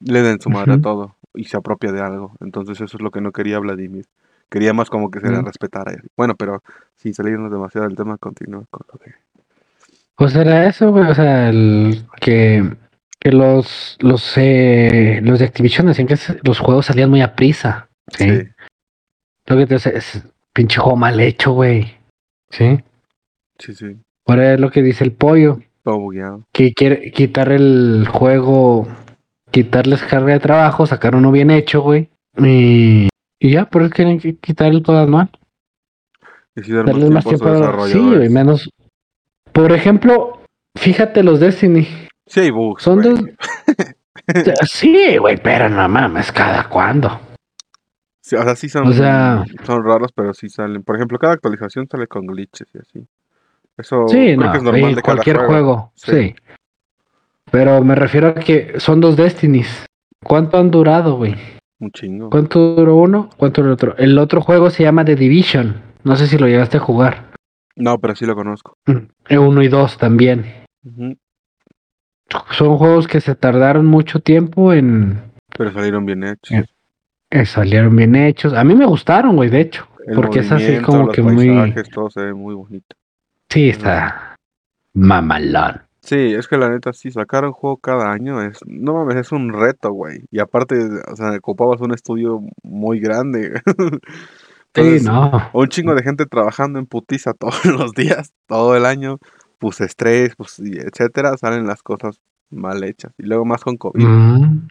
[0.00, 2.32] le den su madre a todo y se apropia de algo.
[2.40, 4.06] Entonces eso es lo que no quería Vladimir.
[4.48, 5.44] Quería más como que se le Mm.
[5.44, 5.92] respetara.
[6.16, 6.62] Bueno, pero
[6.96, 9.14] sin salirnos demasiado del tema, continúa con lo de...
[10.16, 12.64] Pues era eso, güey, o sea, el que,
[13.20, 17.88] que los los eh, los de Activision decían que los juegos salían muy a prisa.
[18.08, 18.24] Sí.
[18.28, 18.48] Sí.
[19.46, 21.94] Lo que te hace es pinche juego mal hecho, güey.
[22.50, 22.80] Sí.
[23.58, 25.60] Sí, sí, Ahora es lo que dice el pollo,
[26.52, 28.88] que quiere quitar el juego,
[29.50, 32.08] quitarles carga de trabajo, sacar uno bien hecho, güey.
[32.38, 35.30] Y, y ya, por eso quieren qui- quitar el todo mal.
[36.56, 37.54] Y sí Darles más a sus tiempo.
[37.54, 38.16] Sí, desarrolladores.
[38.18, 38.70] güey, menos.
[39.52, 40.40] Por ejemplo,
[40.76, 41.86] fíjate los Destiny.
[42.30, 43.14] Sí hay bugs, Son güey.
[43.16, 43.20] dos.
[44.70, 47.20] Sí, güey, pero no mames, ¿cada cuándo?
[48.20, 50.84] Sí, o sea, sí son, O sea- son raros, pero sí salen.
[50.84, 53.06] Por ejemplo, cada actualización sale con glitches y así.
[53.76, 56.12] Eso Sí, creo no, que es normal de cada cualquier juego, Sí.
[56.12, 56.34] sí.
[57.50, 59.86] Pero me refiero a que son dos Destinies.
[60.22, 61.34] ¿Cuánto han durado, güey?
[61.80, 62.30] Un chingo.
[62.30, 63.30] ¿Cuánto duró uno?
[63.36, 63.96] ¿Cuánto duró otro?
[63.96, 65.82] El otro juego se llama The Division.
[66.04, 67.30] No sé si lo llegaste a jugar.
[67.74, 68.74] No, pero sí lo conozco.
[68.86, 70.44] El uno y dos también.
[70.84, 71.16] Ujú.
[72.50, 75.20] Son juegos que se tardaron mucho tiempo en,
[75.56, 76.50] Pero salieron bien hechos.
[76.50, 76.64] Eh,
[77.30, 78.52] en salieron bien hechos.
[78.54, 79.86] A mí me gustaron, güey, de hecho.
[80.06, 81.74] El porque es así como los que muy.
[81.92, 82.96] todo se ve muy bonito.
[83.48, 84.30] Sí, está
[84.94, 85.82] mamalón.
[86.02, 89.32] Sí, es que la neta, sí, sacar un juego cada año es, no mames, es
[89.32, 90.24] un reto, güey.
[90.30, 90.76] Y aparte,
[91.10, 93.60] o sea, ocupabas un estudio muy grande.
[94.72, 95.50] Sí, no.
[95.52, 99.18] un chingo de gente trabajando en putiza todos los días, todo el año,
[99.60, 102.18] pues estrés, pues, y etcétera, salen las cosas
[102.48, 103.12] mal hechas.
[103.18, 104.02] Y luego más con COVID.
[104.02, 104.68] Mm.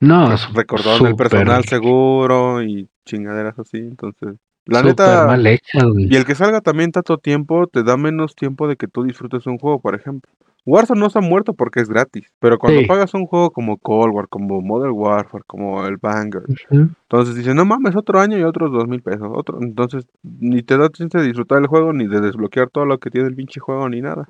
[0.00, 3.76] No, es Recordaron el personal seguro y chingaderas así.
[3.76, 8.66] Entonces, la neta, hecha, y el que salga también tanto tiempo, te da menos tiempo
[8.68, 10.30] de que tú disfrutes un juego, por ejemplo.
[10.66, 12.86] Warzone no se ha muerto porque es gratis, pero cuando Sí.
[12.86, 16.88] pagas un juego como Cold War, como Modern Warfare, como el Vanguard, Ujú.
[17.02, 19.28] entonces dicen, no mames, otro año y otros dos mil pesos.
[19.34, 22.96] Otro, entonces, ni te da chance de disfrutar el juego, ni de desbloquear todo lo
[22.98, 24.26] que tiene el pinche juego, ni nada.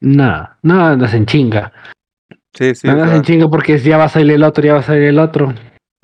[0.00, 1.72] No, no andas en chinga.
[2.54, 2.88] Sí, sí.
[2.88, 5.18] andas en chinga porque ya va a salir el otro, ya va a salir el
[5.18, 5.52] otro.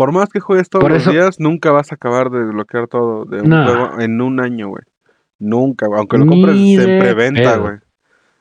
[0.00, 2.88] Por más que juegues todos Por los eso- días, nunca vas a acabar de desbloquear
[2.88, 4.82] todo de un juego en un año, güey.
[5.38, 5.98] Nunca, güey.
[5.98, 6.56] Aunque lo Ni compres
[6.88, 7.74] en preventa, güey.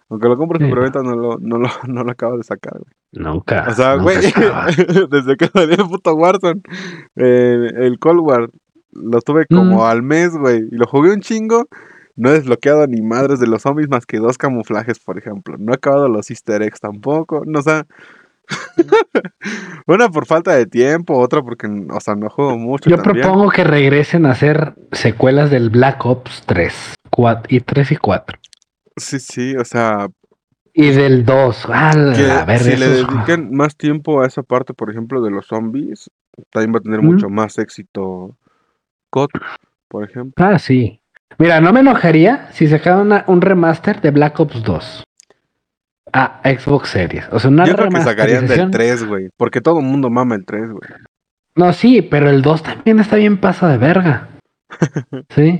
[0.07, 2.93] Aunque lo compres en preventa, no lo, no lo, no lo acabas de sacar, güey.
[3.11, 3.65] Nunca.
[3.67, 4.19] O sea, güey,
[5.11, 6.61] desde que salió el puto Warzone,
[7.17, 8.49] eh, el Cold War,
[8.93, 9.81] lo tuve como Mm.
[9.81, 11.67] al mes, güey, y lo jugué un chingo.
[12.15, 15.57] No he desbloqueado ni madres de los zombies más que dos camuflajes, por ejemplo.
[15.59, 17.43] No he acabado los easter eggs tampoco.
[17.45, 17.85] No, o sea,
[19.87, 23.25] una por falta de tiempo, otra porque, o sea, no juego mucho Yo también.
[23.25, 26.95] propongo que regresen a hacer secuelas del Black Ops 3.
[27.11, 28.37] cua- y 3 y 4.
[28.97, 30.07] Sí, sí, o sea,
[30.73, 31.65] Y del 2.
[31.69, 35.31] Ah, que a ver, si le dediquen más tiempo a esa parte, por ejemplo, de
[35.31, 36.09] los zombies,
[36.51, 37.05] también va a tener Mm.
[37.05, 38.35] mucho más éxito
[39.09, 39.29] COD,
[39.87, 40.33] por ejemplo.
[40.45, 41.01] Ah, sí.
[41.37, 45.03] Mira, no me enojaría si sacaran un remaster de Black Ops 2
[46.13, 47.25] a Xbox Series.
[47.31, 48.71] O sea, una Yo creo que sacarían del remasterización.
[48.71, 50.89] 3, güey, porque todo el mundo mama el 3, güey.
[51.55, 54.29] No, sí, pero el 2 también está bien pasa de verga.
[55.35, 55.59] Sí.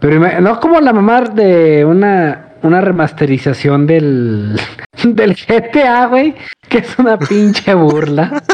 [0.00, 4.58] Pero no como la mamá de una, una remasterización del,
[5.04, 6.34] del GTA, güey,
[6.68, 8.42] que es una pinche burla.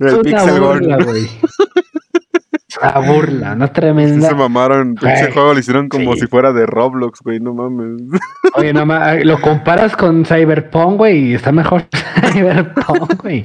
[0.00, 1.26] Es una burla, güey.
[2.80, 4.28] Una burla, una Sí tremenda.
[4.28, 6.20] se mamaron, Güey, juego lo hicieron como sí.
[6.20, 8.02] si fuera de Roblox, güey, no mames.
[8.54, 11.84] Oye, no ma- lo comparas con Cyberpunk, güey, y está mejor
[12.32, 13.44] Cyberpunk, güey.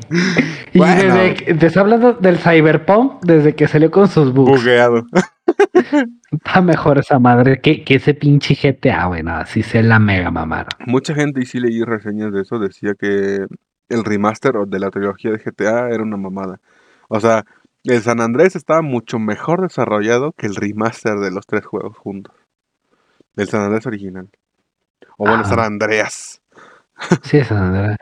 [0.74, 0.96] Y Bueno.
[1.04, 4.62] desde que, te está hablando del Cyberpunk desde que salió con sus bugs.
[4.62, 5.06] Bugueado.
[6.32, 9.24] Está mejor esa madre que, que ese pinche GTA, güey.
[9.24, 10.70] No, así se la mega mamaron.
[10.86, 13.46] Mucha gente, y sí leí reseñas de eso, decía que
[13.90, 16.60] el remaster de la trilogía de GTA era una mamada.
[17.10, 17.46] O sea,
[17.84, 22.34] el San Andrés estaba mucho mejor desarrollado que el remaster de los tres juegos juntos.
[23.36, 24.30] El San Andrés original.
[25.18, 25.50] O bueno, Ajá.
[25.50, 26.42] San Andreas.
[27.24, 27.98] Sí, madre.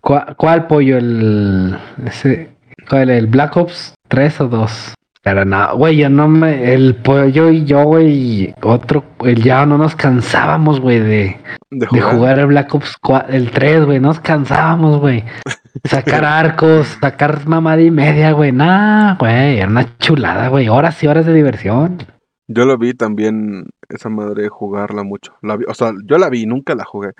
[0.00, 0.98] ¿Cuál, cuál pollo?
[0.98, 2.56] El, ese,
[2.88, 3.10] ¿Cuál?
[3.10, 4.94] ¿El Black Ops 3 o 2?
[5.26, 6.72] Pero no, güey, yo no me.
[6.72, 9.02] El pollo y yo, güey, otro.
[9.24, 11.36] El ya no nos cansábamos, güey, de,
[11.68, 12.38] De de jugar.
[12.38, 13.98] el Black Ops 4, el 3, güey.
[13.98, 15.24] Nos cansábamos, güey.
[15.84, 18.52] Sacar arcos, sacar mamada y media, güey.
[18.52, 20.68] Nah, güey, era una chulada, güey.
[20.68, 21.98] Horas y horas de diversión.
[22.46, 25.34] Yo lo vi también, esa madre, jugarla mucho.
[25.42, 27.10] La vi- o sea, yo la vi, nunca la jugué.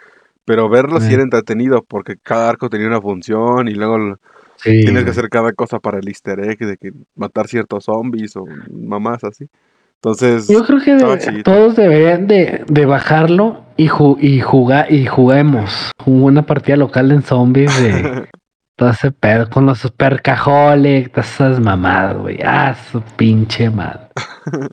[0.45, 1.14] Pero verlo sí Eh.
[1.14, 3.99] era entretenido porque cada arco tenía una función y luego
[4.57, 4.83] Sí.
[4.85, 8.45] tienes que hacer cada cosa para el easter egg de que matar ciertos zombies o
[8.73, 9.47] mamás así.
[9.97, 15.07] Entonces, Yo creo que de- todos deberían de, de bajarlo y, ju- y jugar y
[15.07, 18.27] juguemos una partida local en zombies de
[18.77, 22.38] todo ese pedo con los supercajolic, todas esas mamadas, güey.
[22.45, 24.09] Ah, su pinche madre.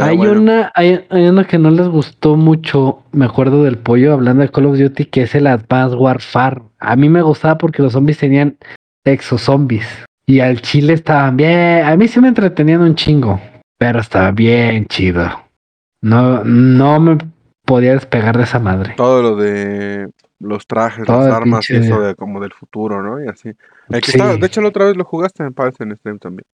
[0.00, 4.12] hay bueno, una, hay, hay una que no les gustó mucho, me acuerdo del pollo
[4.14, 6.62] hablando de Call of Duty, que es el Advanced Warfare.
[6.78, 8.56] A mí me gustaba porque los zombies tenían
[9.04, 9.86] exozombies.
[10.26, 11.84] Y al chile estaban bien.
[11.84, 13.40] A mí sí me entretenían un chingo.
[13.78, 15.28] Pero estaba bien chido.
[16.02, 17.18] No, no me
[17.64, 18.94] podía despegar de esa madre.
[18.96, 20.08] todo lo de
[20.40, 23.22] los trajes, Todo las armas y pinche- eso de como del futuro, ¿no?
[23.24, 23.48] Y así.
[23.88, 24.18] El que Sí.
[24.18, 26.44] estaba- de hecho, la otra vez lo jugaste, me parece, en stream también.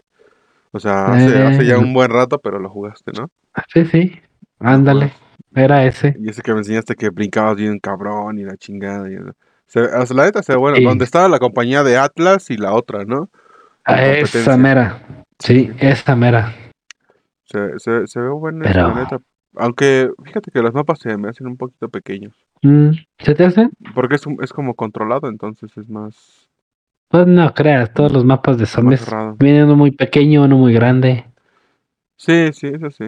[0.73, 1.79] O sea, hace, hace ya Eh.
[1.79, 3.29] un buen rato, pero lo jugaste, ¿no?
[3.73, 4.21] Sí, sí.
[4.59, 5.13] Ándale.
[5.55, 6.17] Era ese.
[6.19, 9.09] Y ese que me enseñaste que brincabas bien cabrón y la chingada.
[9.11, 9.17] Y,
[9.67, 9.81] se,
[10.15, 10.77] la neta se ve bueno.
[10.77, 10.85] Sí.
[10.85, 13.29] Donde estaba la compañía de Atlas y la otra, ¿no?
[13.85, 14.05] Ah.
[14.07, 15.03] Esa mera.
[15.39, 16.55] Sí, esa mera.
[17.45, 19.19] Se, se, se ve bueno, Pero- la neta.
[19.57, 22.35] Aunque, fíjate que los mapas se me hacen un poquito pequeños.
[22.63, 23.69] Mm, ¿Se te hace?
[23.95, 26.49] Porque es, un- es como controlado, entonces es más,
[27.09, 29.07] Pues no creas, todos los mapas de zombies
[29.39, 31.27] vienen uno muy pequeño, uno muy grande.
[32.17, 33.05] Sí, sí, eso sí.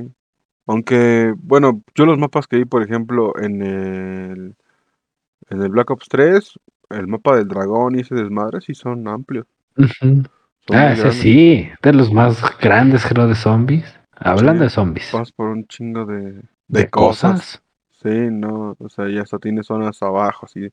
[0.69, 4.55] Aunque, bueno, yo los mapas que vi, por ejemplo, en el,
[5.51, 6.59] en el Black Ops 3,
[6.91, 9.47] el mapa del dragón y ese desmadre sí son amplios.
[9.99, 10.29] Son
[10.71, 11.21] Ah, ese grandes.
[11.21, 13.85] sí, de los más grandes, creo, de zombies.
[14.13, 14.65] Hablando Sí.
[14.65, 15.11] de zombies.
[15.13, 17.33] Vas por un chingo de, de, De cosas.
[17.33, 17.63] cosas.
[18.03, 20.69] Sí, no, o sea, ya hasta tiene zonas abajo, así,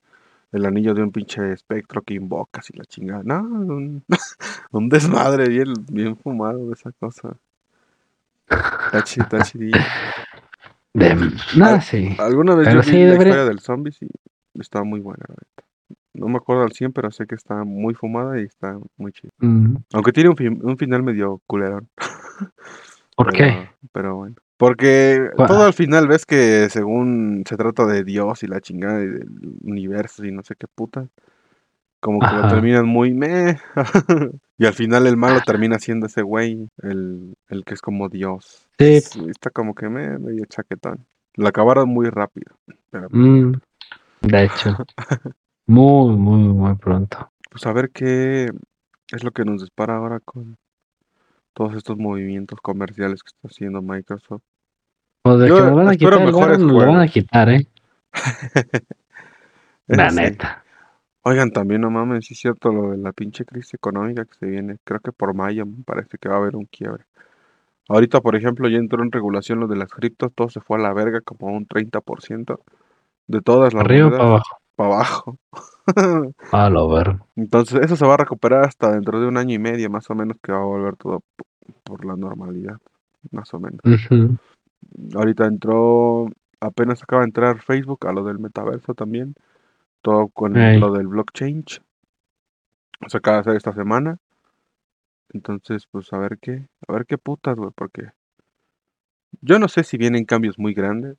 [0.51, 3.21] el anillo de un pinche espectro que invocas y la chingada.
[3.23, 4.03] No, un,
[4.71, 7.35] un desmadre bien, bien fumado de esa cosa.
[8.49, 9.79] Está chido, está chidillo.
[10.93, 11.15] De...
[11.55, 12.15] No, Al- sí.
[12.19, 14.07] Alguna vez Pero yo sí, vi la debería- historia del zombie y
[14.59, 15.63] estaba muy buena, la neta.
[16.15, 19.31] No me acuerdo al 100, pero sé que está muy fumada y está muy chido.
[19.39, 21.89] Mm, Aunque tiene un, un final medio culerón.
[23.15, 23.69] ¿Por pero, qué?
[23.91, 24.35] Pero bueno.
[24.57, 29.07] Porque todo al final ves que según se trata de Dios y la chingada y
[29.07, 29.27] del
[29.63, 31.07] universo y no sé qué puta,
[31.99, 33.57] como que lo terminan muy meh.
[34.57, 38.67] y al final el malo termina siendo ese güey, el, el que es como Dios.
[38.77, 39.01] Sí.
[39.29, 41.05] Está como que me medio chaquetón.
[41.35, 42.55] Lo acabaron muy rápido.
[42.89, 43.53] Pero Mm,
[44.23, 44.77] de hecho.
[45.67, 47.31] Muy, muy, muy pronto.
[47.49, 48.49] pues a ver qué
[49.11, 50.57] es lo que nos dispara ahora con
[51.53, 54.41] todos estos movimientos comerciales que está haciendo Microsoft.
[55.21, 57.67] Pues de Yo que nos van a quitar mejores nos lo van a quitar, ¿eh?
[59.87, 60.15] La Sí.
[60.17, 60.63] neta.
[61.25, 64.45] Oigan, también no mames, sí es cierto lo de la pinche crisis económica que se
[64.45, 64.77] viene.
[64.83, 67.05] Creo que por mayo me parece que va a haber un quiebre.
[67.87, 70.81] Ahorita, por ejemplo, ya entró en regulación lo de las criptos, todo se fue a
[70.81, 72.59] la verga, como un 30%
[73.27, 74.57] de todas las Arriba o para abajo.
[74.75, 75.37] para abajo.
[76.51, 77.17] A lo ver.
[77.35, 80.15] Entonces, eso se va a recuperar hasta dentro de un año y medio, más o
[80.15, 81.23] menos, que va a volver todo
[81.83, 82.77] por la normalidad,
[83.31, 83.81] más o menos.
[85.15, 86.27] Ahorita entró,
[86.59, 89.35] apenas acaba de entrar Facebook a lo del metaverso también,
[90.01, 91.65] todo con lo del blockchain.
[93.07, 94.17] Se acaba de hacer esta semana.
[95.33, 98.09] Entonces, pues a ver qué, a ver qué putas, güey, porque
[99.41, 101.17] yo no sé si vienen cambios muy grandes,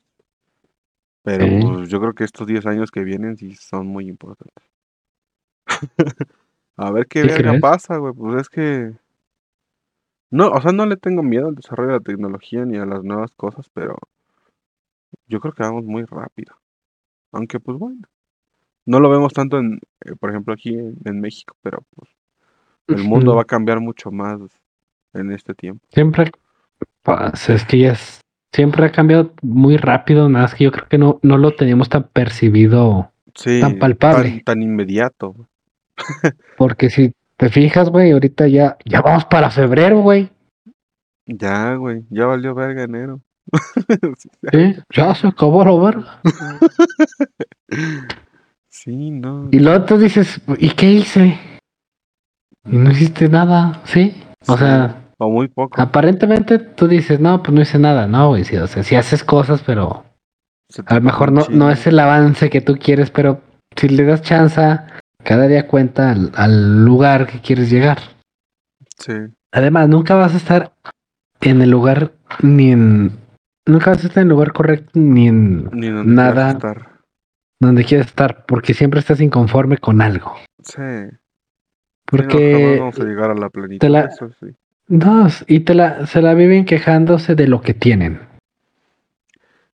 [1.25, 4.65] pero pues, yo creo que estos 10 años que vienen sí son muy importantes.
[6.77, 7.63] a ver qué ¿Sí verga crees?
[7.63, 8.93] pasa, güey, pues es que
[10.31, 13.03] no, o sea, no le tengo miedo al desarrollo de la tecnología ni a las
[13.03, 13.97] nuevas cosas, pero
[15.27, 16.57] yo creo que vamos muy rápido.
[17.33, 18.03] Aunque, pues bueno,
[18.85, 22.11] no lo vemos tanto en, eh, por ejemplo, aquí en, en México, pero pues
[22.89, 24.41] el mundo va a cambiar mucho más
[25.15, 25.87] en este tiempo.
[25.91, 26.31] Siempre,
[27.49, 28.24] es que ya es-
[28.55, 31.89] siempre ha cambiado muy rápido, nada más que yo creo que no, no lo teníamos
[31.89, 34.31] tan percibido, Sí, Tan palpable.
[34.31, 35.35] Tan, tan inmediato.
[36.57, 40.31] porque si te fijas, güey, ahorita ya, ya vamos para febrero, güey.
[41.27, 43.21] Ya, güey, ya valió verga enero.
[44.19, 46.21] Sí, Sí, ya se acabó la verga.
[48.69, 49.49] sí, no.
[49.51, 51.41] Y luego tú dices, ¿y qué hice?
[52.67, 54.23] Y no hiciste nada, ¿sí?
[54.47, 55.81] O Sí, sea, o muy poco.
[55.81, 59.25] aparentemente tú dices, no, pues no hice nada, no, güey, sí, o sea, sí haces
[59.25, 60.05] cosas, pero
[60.87, 63.41] a lo mejor no, no es el avance que tú quieres, pero
[63.77, 64.61] si le das chance,
[65.23, 67.99] cada día cuenta al, al lugar que quieres llegar.
[68.99, 69.13] Sí,
[69.53, 70.73] Además, nunca vas a estar
[71.41, 73.13] en el lugar ni en...
[73.67, 76.33] Nunca vas a estar en el lugar correcto ni en ni donde Nada.
[76.33, 76.91] quieras estar.
[77.61, 80.35] donde quieres estar, porque siempre estás inconforme con algo.
[80.63, 80.75] Sí.
[80.77, 81.11] sí, no,
[82.05, 83.89] Porque jamás vamos a llegar a la plenitud.
[83.89, 84.47] la- Eso sí.
[84.89, 88.21] No, y te la, se la viven quejándose de lo que tienen.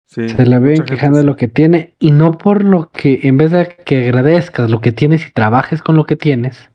[0.06, 3.38] Sí, Se la viven quejando de lo que tiene y no por lo que, en
[3.38, 6.72] vez de que agradezcas lo que tienes y trabajes con lo que tienes.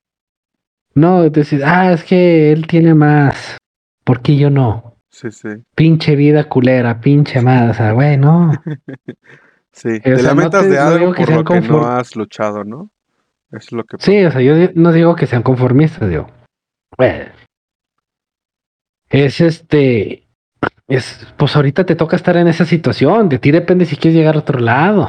[0.94, 3.56] No, decir, ah, es que él tiene más.
[4.04, 4.96] ¿Por qué yo no?
[5.10, 5.48] Sí, sí.
[5.74, 7.70] Pinche vida culera, pinche madre.
[7.70, 8.52] O sea, güey, no.
[9.76, 12.62] Sí, O te no lamentas te- de algo que por lo que no has luchado,
[12.62, 12.92] ¿no?
[13.50, 16.28] Eso es lo que Sí, o sea, yo no digo que sean conformistas, digo.
[16.96, 17.22] Güey.
[19.14, 20.26] Es este.
[20.88, 23.28] Es, pues ahorita te toca estar en esa situación.
[23.28, 25.08] De ti depende si quieres llegar a otro lado.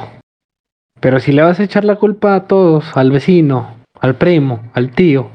[1.00, 4.92] Pero si le vas a echar la culpa a todos, al vecino, al primo, al
[4.92, 5.32] tío,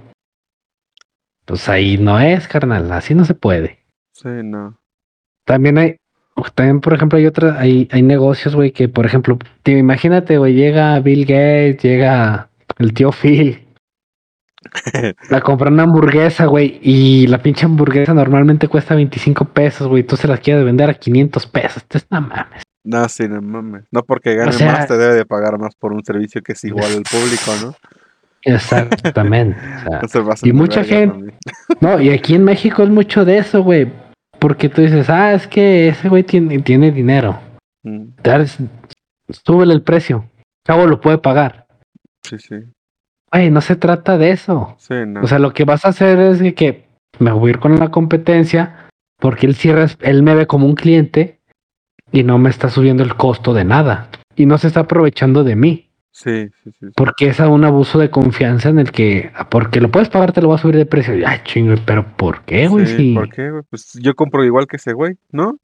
[1.47, 2.93] pues ahí no es, carnal.
[2.93, 3.81] Así no se puede.
[4.13, 4.79] Sí, no.
[5.45, 5.97] También hay,
[6.55, 10.55] también por ejemplo hay otras, hay, hay negocios, güey, que por ejemplo, tío, imagínate, güey,
[10.55, 13.67] llega Bill Gates, llega el tío Phil
[15.31, 20.17] a comprar una hamburguesa, güey, y la pinche hamburguesa normalmente cuesta 25 pesos, güey, tú
[20.17, 22.63] se la quieres vender a 500 pesos, entonces no mames.
[22.85, 23.85] No, sí, no mames.
[23.91, 26.65] No porque gane sea- más te debe de pagar más por un servicio que es
[26.65, 27.75] igual al público, ¿no?
[28.43, 29.59] Exactamente.
[30.03, 31.35] o sea, No Y mucha gente-
[31.81, 33.93] no, y aquí en México es mucho de eso, güey,
[34.39, 37.39] porque tú dices, ah, es que ese güey tiene, tiene dinero,
[37.83, 38.11] Mm,
[39.31, 40.29] súbele el precio,
[40.67, 41.67] cabo lo puede pagar.
[42.23, 42.57] Sí, sí.
[43.33, 44.75] Güey, no se trata de eso.
[44.79, 45.23] Sí, no.
[45.23, 46.87] O sea, lo que vas a hacer es que
[47.19, 48.89] me voy a ir con la competencia
[49.19, 51.41] porque él cierra, él me ve como un cliente
[52.13, 54.09] y no me está subiendo el costo de nada.
[54.35, 55.91] Y no se está aprovechando de mí.
[56.11, 56.87] sí, sí, sí.
[56.97, 60.33] Porque es a un abuso de confianza en el que, ah, porque lo puedes pagar,
[60.33, 61.15] te lo va a subir de precio.
[61.27, 62.87] Ay, chingo, pero ¿por qué, güey?
[62.87, 63.63] Sí, Si- ¿Por qué, güey?
[63.71, 65.59] Pues yo compro igual que ese güey, ¿no?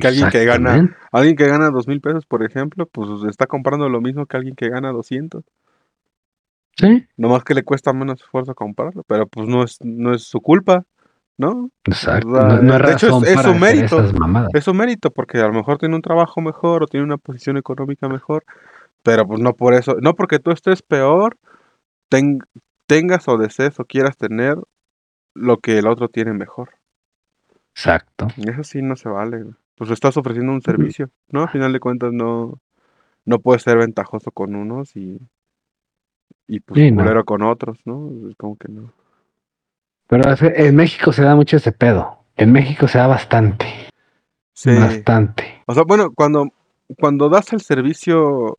[0.00, 3.88] Que alguien que gana, alguien que gana dos mil pesos, por ejemplo, pues está comprando
[3.88, 5.44] lo mismo que alguien que gana 200.
[6.78, 10.40] Sí, Nomás que le cuesta menos esfuerzo comprarlo, pero pues no es, no es su
[10.40, 10.84] culpa,
[11.36, 11.70] ¿no?
[11.84, 12.28] exacto.
[12.62, 13.96] No, de hecho, es- es su mérito.
[14.54, 17.56] Es su mérito, porque a lo mejor tiene un trabajo mejor o tiene una posición
[17.56, 18.44] económica mejor,
[19.02, 21.36] pero pues no por eso, no porque tú estés peor,
[22.08, 22.38] ten-
[22.86, 24.56] tengas o desees o quieras tener
[25.34, 26.70] lo que el otro tiene mejor.
[27.74, 28.28] Exacto.
[28.36, 29.44] Eso sí no se vale.
[29.76, 31.42] Pues estás ofreciendo un servicio, ¿no?
[31.42, 32.58] A final de cuentas no,
[33.24, 35.18] no puedes ser ventajoso con unos y,
[36.48, 37.24] y pues Sí, no.
[37.24, 38.10] con otros, ¿no?
[38.36, 38.92] Como que no.
[40.08, 42.24] Pero en México se da mucho ese pedo.
[42.36, 43.66] En México se da bastante.
[44.54, 44.70] Sí.
[44.74, 45.62] Bastante.
[45.66, 46.48] O sea, bueno, cuando,
[46.98, 48.58] cuando das el servicio,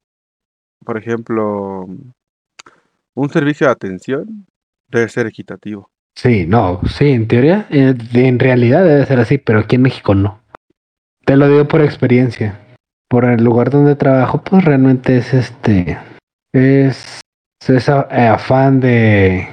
[0.86, 1.88] por ejemplo,
[3.16, 4.46] un servicio de atención,
[4.88, 5.90] debe ser equitativo.
[6.16, 10.14] Sí, no, sí, en teoría, de- en realidad debe ser así, pero aquí en México
[10.16, 10.40] no.
[11.26, 12.60] Te lo digo por experiencia.
[13.08, 15.98] Por el lugar donde trabajo, pues realmente es este,
[16.54, 17.22] es,
[17.68, 19.48] es a- eh, afán de,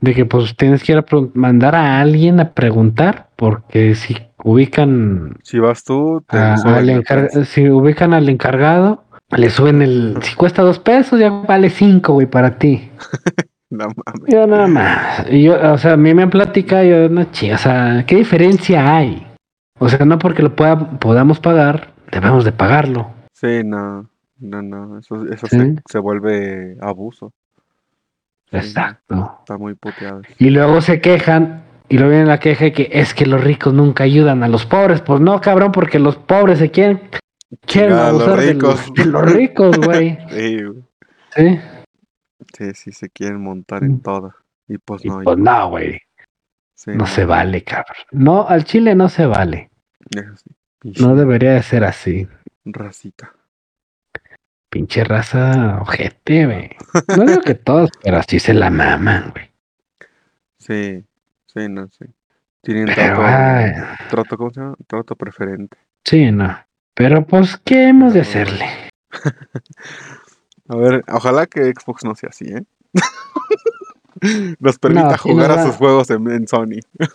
[0.00, 5.36] de que pues tienes que ir a mandar a alguien a preguntar, porque si ubican
[5.42, 9.04] Si vas tú, te a- suben al si ubican al encargado,
[9.36, 12.90] le suben el, si cuesta dos pesos, ya vale cinco, güey, para ti.
[13.70, 14.22] No mames.
[14.32, 15.26] Yo nada más.
[15.30, 18.16] Y yo, o sea, a mí me han platicado, yo no chi- o sea, ¿qué
[18.16, 19.26] diferencia hay?
[19.78, 23.10] O sea, no porque lo pueda, podamos pagar, debemos de pagarlo.
[23.34, 25.58] Sí, no, no, no, eso, eso Sí.
[25.58, 27.34] se, se vuelve abuso.
[28.52, 29.36] Exacto.
[29.40, 30.22] Está muy puteado.
[30.38, 33.74] Y luego se quejan, y luego viene la queja de que es que los ricos
[33.74, 35.00] nunca ayudan a los pobres.
[35.00, 37.00] Pues no, cabrón, porque los pobres se quieren,
[37.66, 38.86] quieren Chingar a los abusar de ricos.
[38.88, 40.18] los, de los ricos, güey.
[40.30, 40.82] Sí, güey.
[41.36, 41.60] Sí.
[42.56, 44.34] sí, sí, se quieren montar en todo.
[44.66, 46.00] Y pues Y no, pues no, güey.
[46.74, 47.96] sí, No se vale, cabrón.
[48.12, 49.70] No, al chile no se vale.
[50.10, 50.92] Sí.
[51.02, 52.26] No debería de ser así.
[52.64, 53.32] racita.
[54.70, 56.70] Pinche raza ojete, güey.
[57.16, 59.50] No digo que todos, pero así se la maman, güey.
[60.58, 61.04] Sí,
[61.46, 62.04] sí, no, sí.
[62.62, 63.72] Tienen Pero, trato, ay,
[64.10, 64.76] trato, ¿cómo se llama?
[64.86, 65.78] Trato preferente.
[66.04, 66.58] sí, no.
[66.94, 68.66] Pero pues, ¿qué hemos de hacerle?
[70.68, 72.64] A ver, ojalá que Xbox no sea así, ¿eh?
[74.58, 76.80] Nos permita jugar a sus juegos en, en Sony.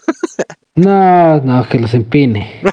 [0.75, 2.63] No, no, que los empine.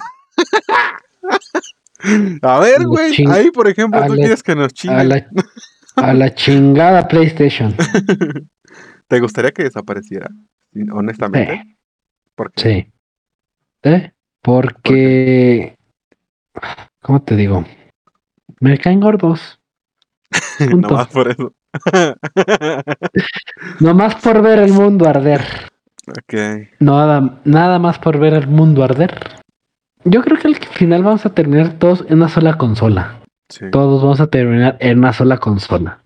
[2.42, 5.08] A ver, güey, ching- ahí por ejemplo, a tú la- quieres que nos A chinguen.
[5.08, 5.26] la,
[5.96, 7.74] a la chingada PlayStation.
[9.08, 10.28] ¿Te gustaría que desapareciera?
[10.92, 11.62] Honestamente.
[11.64, 11.76] Sí,
[12.34, 12.92] Porque sí.
[13.82, 14.12] ¿Eh?
[14.42, 15.76] Porque.
[17.02, 17.64] ¿Cómo te digo?
[18.60, 19.58] Me caen gordos.
[20.60, 21.54] Nomás por eso.
[23.80, 25.42] Nomás por ver el mundo arder.
[26.06, 26.68] ok.
[26.80, 29.39] Nada, nada más por ver el mundo arder.
[30.04, 33.20] Yo creo que al final vamos a terminar todos en una sola consola.
[33.48, 33.66] Sí.
[33.70, 35.98] Todos vamos a terminar en una sola consola.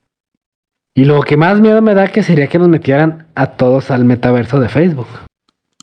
[0.94, 4.04] Y lo que más miedo me da que sería que nos metieran a todos al
[4.04, 5.08] metaverso de Facebook.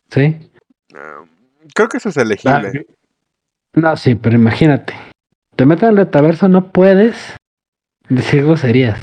[0.10, 0.38] ¿Sí?
[1.74, 2.86] Creo que eso es Ah, elegible.
[3.74, 4.94] No, sí, pero imagínate.
[5.56, 7.36] Te meten al metaverso, no puedes
[8.10, 9.00] decir groserías.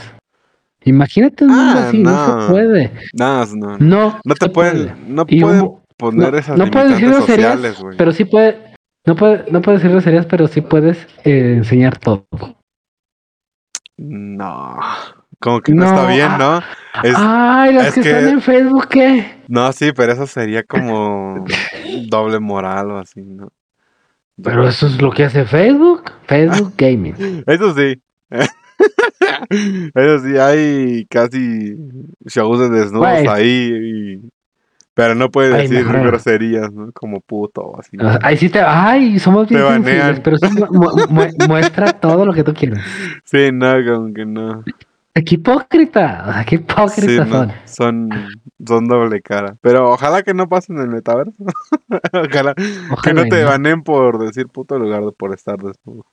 [0.84, 2.10] Imagínate un mundo Ah, así, no.
[2.10, 2.42] no.
[2.46, 2.92] se puede.
[3.14, 3.78] No, no, no.
[3.78, 4.94] No, No te pueden, puede.
[5.08, 7.96] no pueden poner no, esas no puedes decir limitantes groserías, sociales, güey.
[7.96, 8.58] pero sí puede,
[9.08, 12.26] no puede, no puedes decir groserías, pero sí puedes eh, enseñar todo.
[13.96, 14.78] No.
[15.40, 16.58] Como que no, No, está bien, ¿no?
[17.02, 19.38] Es- Ay, los es que, que- están en Facebook, ¿qué?
[19.48, 21.44] No, sí, pero eso sería como
[22.08, 23.48] doble moral o así, ¿no?
[24.42, 27.14] Pero eso es lo que hace Facebook, Facebook Gaming.
[27.46, 28.00] Eso sí.
[29.94, 31.76] Eso sí, hay casi
[32.26, 33.26] shows de desnudos Güey.
[33.26, 34.20] ahí.
[34.98, 36.90] Pero no puede Ay, decir groserías, ¿no?
[36.90, 37.96] Como puto o así.
[37.96, 42.26] O sea, Ahí sí te, ay, somos bien sensibles, pero sí mu- mu- muestra todo
[42.26, 42.80] lo que tú quieras.
[43.24, 44.64] Sí, no, como que no.
[45.14, 46.64] Qué hipócrita, o sea, qué
[46.96, 47.52] Sí, no, son.
[47.64, 48.10] son.
[48.66, 49.56] Son doble cara.
[49.60, 51.44] Pero ojalá que no pasen en el metaverso.
[52.12, 55.58] ojalá que Ojalá no y te banen por decir puto en lugar de por estar
[55.58, 56.06] desnudo.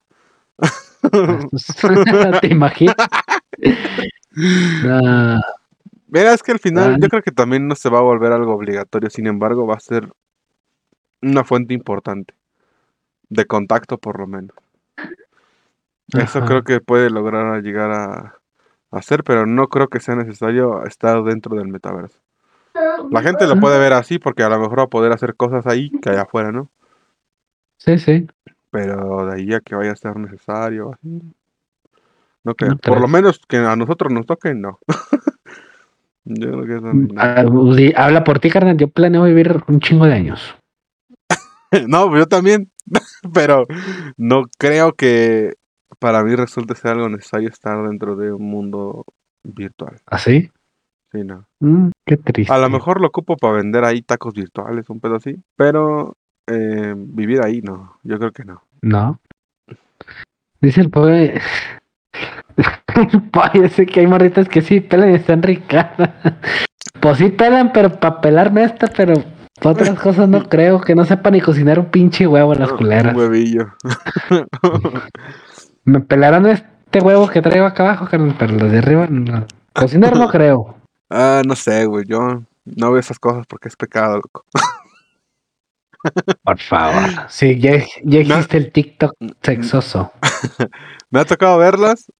[2.42, 2.96] ¿Te imaginas?
[4.86, 5.40] Ah,
[6.16, 9.10] Es que al final yo creo que también no se va a volver algo obligatorio,
[9.10, 10.14] sin embargo va a ser
[11.22, 12.34] una fuente importante
[13.30, 14.56] de contacto por lo menos.
[16.14, 16.48] Eso Ajá.
[16.48, 18.14] creo que puede lograr llegar a,
[18.92, 22.20] a hacer, pero no creo que sea necesario estar dentro del metaverso.
[23.12, 25.68] La gente lo puede ver así porque a lo mejor va a poder hacer cosas
[25.68, 26.70] ahí que allá afuera, ¿no?
[27.78, 28.28] sí, sí.
[28.72, 31.22] Pero de ahí a que vaya a ser necesario, así,
[32.44, 32.72] no creo.
[32.72, 34.80] No Por lo menos que a nosotros nos toque, no.
[36.26, 37.08] Yo creo que no.
[37.18, 37.44] Ah,
[37.76, 38.78] di- Habla por ti, carnal.
[38.78, 40.56] Yo planeo vivir un chingo de años.
[41.88, 42.72] No, yo también,
[43.34, 43.66] pero
[44.18, 45.56] no creo que
[46.00, 49.04] para mí resulte ser algo necesario estar dentro de un mundo
[49.44, 49.98] virtual.
[50.06, 50.50] ¿Así?
[51.12, 51.46] Sí, no.
[51.60, 52.54] Mm, qué triste.
[52.54, 56.16] A lo mejor lo ocupo para vender ahí tacos virtuales, un pedo así, pero
[56.48, 58.62] eh, vivir ahí no, yo creo que no.
[58.82, 59.20] No.
[60.62, 61.42] Dice el pobre.
[63.32, 65.88] Parece que hay morritas que sí pelan y están ricas.
[67.00, 69.14] pues sí pelan, pero para pelarme esta, pero
[69.64, 70.82] otras cosas no creo.
[70.82, 73.14] Que no sepa ni cocinar un pinche huevo las culeras.
[73.14, 73.68] Un huevillo.
[75.86, 79.46] Me pelarán este huevo que traigo acá abajo, carnal, pero los de arriba no.
[79.74, 80.78] Cocinar no creo.
[81.10, 84.46] ah, no sé, güey, yo no veo esas cosas porque es pecado, loco.
[86.44, 87.10] Por favor.
[87.30, 88.36] Sí, ya, ya No.
[88.36, 90.12] existe el TikTok sexoso.
[91.16, 92.12] Me ha tocado verlas,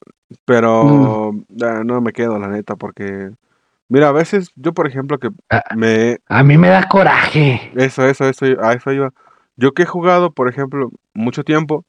[0.46, 1.86] pero Mm.
[1.86, 3.30] no me quedo, la neta, porque...
[3.90, 5.62] Mira, a veces yo, por ejemplo, que Ah.
[5.76, 7.74] me, A mí me da coraje.
[7.76, 9.12] Eso, eso, eso, a eso iba.
[9.58, 11.84] Yo que he jugado, por ejemplo, mucho tiempo,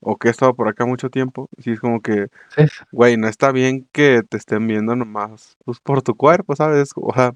[0.00, 2.26] o que he estado por acá mucho tiempo, sí es como que,
[2.92, 6.90] güey, no está bien que te estén viendo nomás, pues por tu cuerpo, ¿sabes?
[6.94, 7.32] O sea,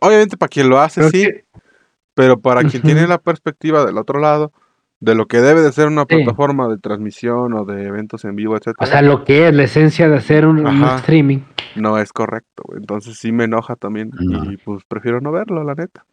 [0.00, 1.44] obviamente para quien lo hace, Pero sí, que-
[2.14, 4.50] pero para quien tiene la perspectiva del otro lado,
[5.00, 6.16] de lo que debe de ser una Sí.
[6.16, 9.64] plataforma de transmisión o de eventos en vivo, etcétera, O sea, lo que es la
[9.64, 10.66] esencia de hacer un,
[10.96, 11.40] streaming.
[11.76, 12.64] no es correcto.
[12.76, 14.50] Entonces sí me enoja también No.
[14.50, 16.04] y pues prefiero no verlo, la neta.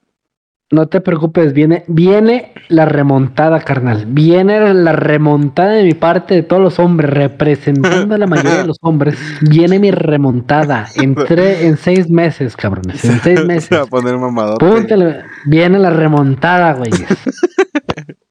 [0.72, 4.06] No te preocupes, viene, viene la remontada, carnal.
[4.08, 8.68] Viene la remontada de mi parte de todos los hombres, representando a la mayoría de
[8.68, 9.16] los hombres.
[9.42, 10.88] Viene mi remontada.
[10.96, 13.06] Entré en seis meses, cabrones.
[13.06, 13.72] En seis Se va meses.
[13.80, 14.16] a poner.
[14.58, 17.06] Púntale, viene la remontada, güeyes.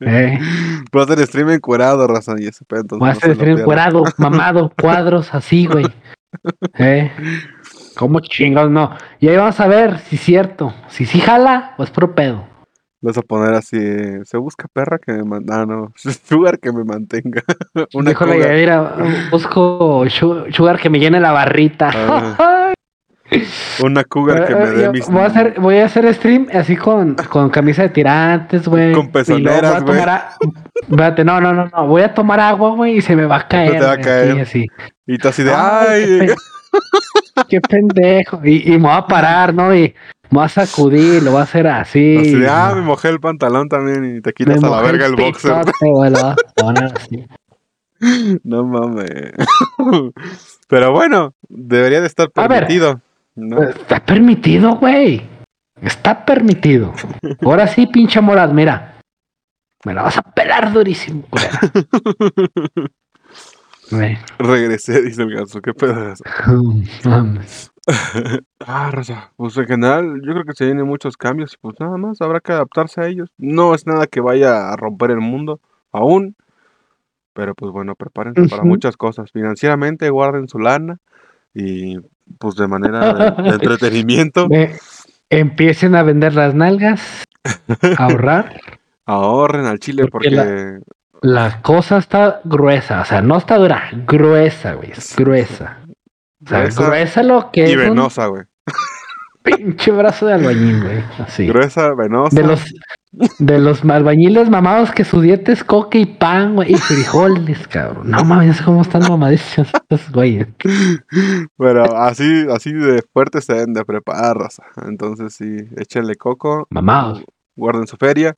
[0.00, 0.38] Eh,
[0.92, 2.98] Voy a hacer stream encuerado, razón, y ese pedo.
[2.98, 5.86] voy a hacer stream encuerado, mamado, cuadros así, güey.
[6.78, 7.10] Eh,
[7.96, 8.70] ¿Cómo chingados?
[8.70, 8.96] No.
[9.18, 10.72] Y ahí vamos a ver si es cierto.
[10.88, 12.48] Si sí jala o es pro pedo.
[13.02, 13.78] Vas a poner así,
[14.24, 15.92] se busca perra que me manda, ah, no,
[16.28, 17.42] sugar que me mantenga.
[17.94, 18.38] Una cougar.
[18.38, 18.94] Yadira,
[19.30, 21.90] busco su- sugar que me llene la barrita.
[21.94, 22.74] Ah.
[23.84, 25.08] Una cougar que me Eh, dé mis.
[25.08, 28.92] voy, a hacer, voy a hacer stream así con, con camisa de tirantes, güey.
[28.92, 29.98] Con pezoneras, güey.
[30.00, 30.30] a-
[30.82, 31.86] Espérate, no, no, no, no.
[31.86, 33.72] Voy a tomar agua, güey, y se me va a caer.
[33.72, 34.40] te va a caer.
[34.40, 34.66] Así,
[35.06, 35.52] Y tú así de.
[35.54, 36.34] Ay, qué
[37.36, 37.44] ¡Ay!
[37.48, 38.40] Qué pendejo.
[38.44, 39.74] Y, y me voy a parar, ¿no?
[39.74, 39.94] Y
[40.30, 42.16] me voy a sacudir, lo voy a hacer así.
[42.18, 42.48] Así de.
[42.48, 42.68] ¡Ah!
[42.70, 42.76] ¿no?
[42.76, 45.52] Me mojé el pantalón también y te Me quitas a la verga el boxer.
[45.60, 47.26] pitote, güey, lo voy a poner así.
[48.44, 49.10] No mames.
[50.68, 52.66] Pero bueno, debería de estar A ver.
[53.36, 55.22] Está permitido, güey.
[55.80, 56.92] Está permitido.
[57.42, 58.98] Ahora sí, pinche Morad, mira.
[59.84, 61.24] Me la vas a pelar durísimo.
[63.90, 64.16] Güey.
[64.38, 65.60] Regresé, dice el ganso.
[65.60, 65.72] ¿Qué?
[67.04, 67.72] Mames.
[68.60, 69.32] Ah, raza.
[69.36, 72.38] Pues en general, yo creo que se vienen muchos cambios y pues nada más habrá
[72.38, 73.30] que adaptarse a ellos.
[73.36, 75.60] No es nada que vaya a romper el mundo
[75.90, 76.36] aún.
[77.32, 79.32] Pero pues bueno, prepárense para muchas cosas.
[79.32, 80.98] Financieramente, guarden su lana
[81.54, 81.96] y
[82.38, 84.48] pues de manera de, de entretenimiento,
[85.32, 87.24] Empiecen a vender las nalgas,
[87.96, 88.60] a ahorrar.
[89.06, 90.80] ahorren al chile Porque porque la-
[91.22, 95.78] La cosa está gruesa, o sea, no está dura, gruesa, güey, es gruesa.
[96.44, 98.42] O sea, Gruesa gruesa, lo que y es venosa, güey.
[99.42, 101.46] pinche brazo de albañil, güey, así.
[101.46, 102.34] Gruesa, venosa.
[102.36, 102.64] De los,
[103.12, 108.08] de los albañiles mamados que su dieta es coca y pan, güey, y frijoles, cabrón.
[108.10, 110.46] No mames, cómo están mamadísimos estos güeyes.
[111.58, 114.62] Pero así, así de fuerte se deben de preparar, raza.
[114.86, 117.24] Entonces sí, échenle coco, Mamados.
[117.56, 118.36] guarden su feria.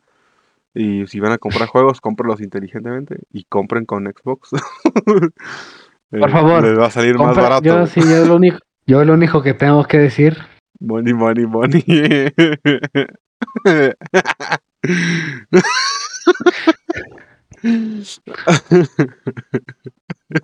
[0.75, 4.51] Y si van a comprar juegos, cómprenlos inteligentemente y compren con Xbox.
[6.11, 7.63] Por favor, Les va a salir más barato.
[7.63, 10.39] yo sí, yo lo único, yo lo único que tengo que decir,
[10.83, 11.83] Money, money, money.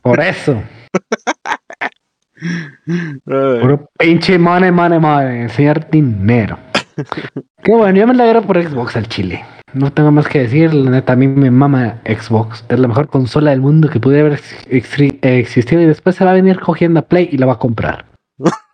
[0.03, 0.63] por eso,
[3.25, 6.59] puro pinche money, money, money, enseñar dinero.
[7.63, 9.45] Qué bueno, yo me la alegro por Xbox al chile.
[9.75, 12.65] No tengo más que decir, la neta, a mí me mama Xbox.
[12.69, 16.25] Es la mejor consola del mundo que pude haber ex- exi- existido y después se
[16.25, 18.07] va a venir cogiendo a Play y la va a comprar.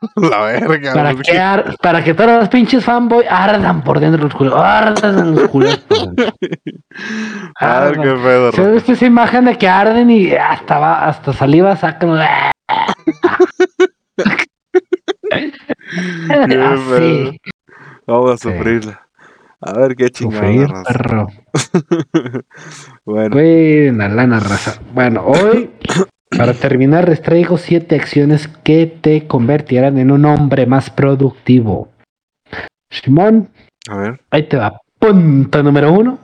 [0.17, 0.93] La verga.
[0.95, 4.55] Para que, ar- para que todos los pinches fanboy ardan por dentro los culos.
[4.57, 6.35] Ardan los culos por dentro.
[7.61, 8.53] A ver qué pedo.
[8.53, 12.19] ¿Se visto esa imagen de que arden y hasta va, hasta saliva sacan?
[16.31, 17.41] Así.
[18.07, 19.01] Vamos a sufrirla.
[19.61, 20.83] A ver qué chingada.
[20.85, 21.27] Perro.
[23.07, 24.79] Bueno, Buena lana, raza.
[24.93, 25.71] Bueno, hoy,
[26.37, 31.89] para terminar, les traigo siete acciones que te convertirán en un hombre más productivo.
[32.91, 33.49] Simón,
[33.89, 34.21] a ver.
[34.31, 34.81] ahí te va.
[34.99, 36.19] Punto número uno.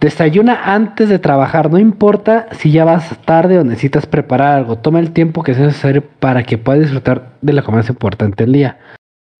[0.00, 1.70] Desayuna antes de trabajar.
[1.70, 4.76] No importa si ya vas tarde o necesitas preparar algo.
[4.76, 8.44] Toma el tiempo que sea necesario para que puedas disfrutar de la comida más importante
[8.44, 8.78] del día.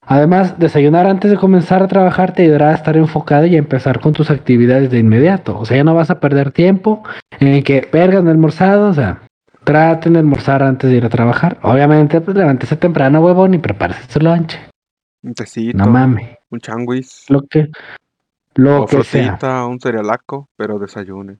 [0.06, 4.00] Además, desayunar antes de comenzar a trabajar te ayudará a estar enfocado y a empezar
[4.00, 5.58] con tus actividades de inmediato.
[5.58, 7.04] O sea, ya no vas a perder tiempo
[7.38, 8.90] en que vergan almorzado.
[8.90, 9.22] O sea,
[9.64, 11.58] traten de almorzar antes de ir a trabajar.
[11.62, 14.58] Obviamente, pues levántese temprano, huevón, y prepárese su lunch.
[15.22, 15.76] Un tecito.
[15.78, 16.38] No mames.
[16.50, 17.26] Un changuis.
[17.28, 17.68] Lo que,
[18.54, 19.24] lo o que sea.
[19.36, 21.36] frutita, un cerealaco, pero desayune.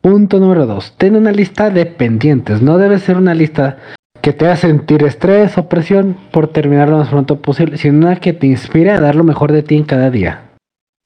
[0.00, 0.94] Punto número dos.
[0.96, 2.62] Ten una lista de pendientes.
[2.62, 3.78] No debe ser una lista
[4.22, 8.16] que te haga sentir estrés o presión por terminar lo más pronto posible, sino una
[8.16, 10.42] que te inspire a dar lo mejor de ti en cada día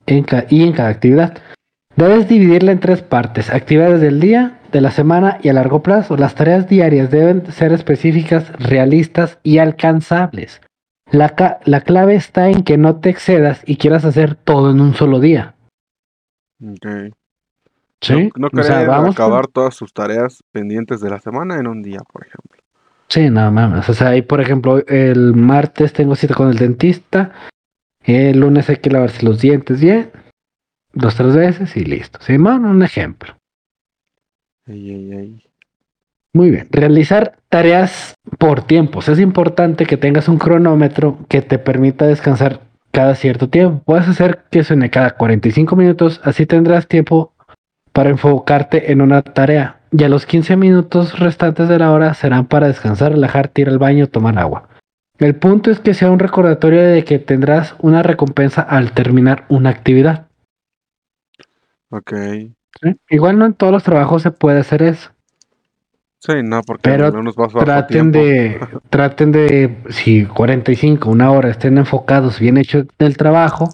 [0.07, 1.38] en ca- y en cada actividad.
[1.96, 3.50] Debes dividirla en tres partes.
[3.50, 6.16] Actividades del día, de la semana y a largo plazo.
[6.16, 10.61] Las tareas diarias deben ser específicas, realistas y alcanzables.
[11.11, 14.95] La, la clave está en que no te excedas y quieras hacer todo en un
[14.95, 15.55] solo día.
[16.64, 17.12] Ok.
[18.01, 18.31] ¿Sí?
[18.37, 21.83] No, no O sea, con- acabar todas sus tareas pendientes de la semana en un
[21.83, 22.61] día, por ejemplo.
[23.09, 23.89] Sí, no mames.
[23.89, 27.33] O sea, ahí por ejemplo, el martes tengo cita con el dentista.
[28.03, 30.11] El lunes hay que lavarse los dientes bien.
[30.95, 32.18] Dos, tres veces y listo.
[32.23, 33.35] Simón, un ejemplo.
[36.35, 36.68] Muy bien.
[36.70, 39.09] Realizar tareas por tiempos.
[39.09, 42.61] Es importante que tengas un cronómetro que te permita descansar
[42.91, 43.83] cada cierto tiempo.
[43.85, 46.20] Puedes hacer que suene cada 45 minutos.
[46.25, 47.33] Así tendrás tiempo
[47.93, 49.81] para enfocarte en una tarea.
[49.91, 53.79] Y a los 15 minutos restantes de la hora serán para descansar, relajarte, ir al
[53.79, 54.68] baño, tomar agua.
[55.18, 59.68] El punto es que sea un recordatorio de que tendrás una recompensa al terminar una
[59.68, 60.29] actividad.
[61.91, 62.12] Ok.
[62.81, 62.97] ¿Sí?
[63.11, 65.11] Igual no en todos los trabajos se puede hacer eso.
[66.25, 68.61] Sí, no, porque Pero no nos vas Traten de,
[68.91, 73.68] traten de, si 45, una hora estén enfocados, bien hecho el trabajo,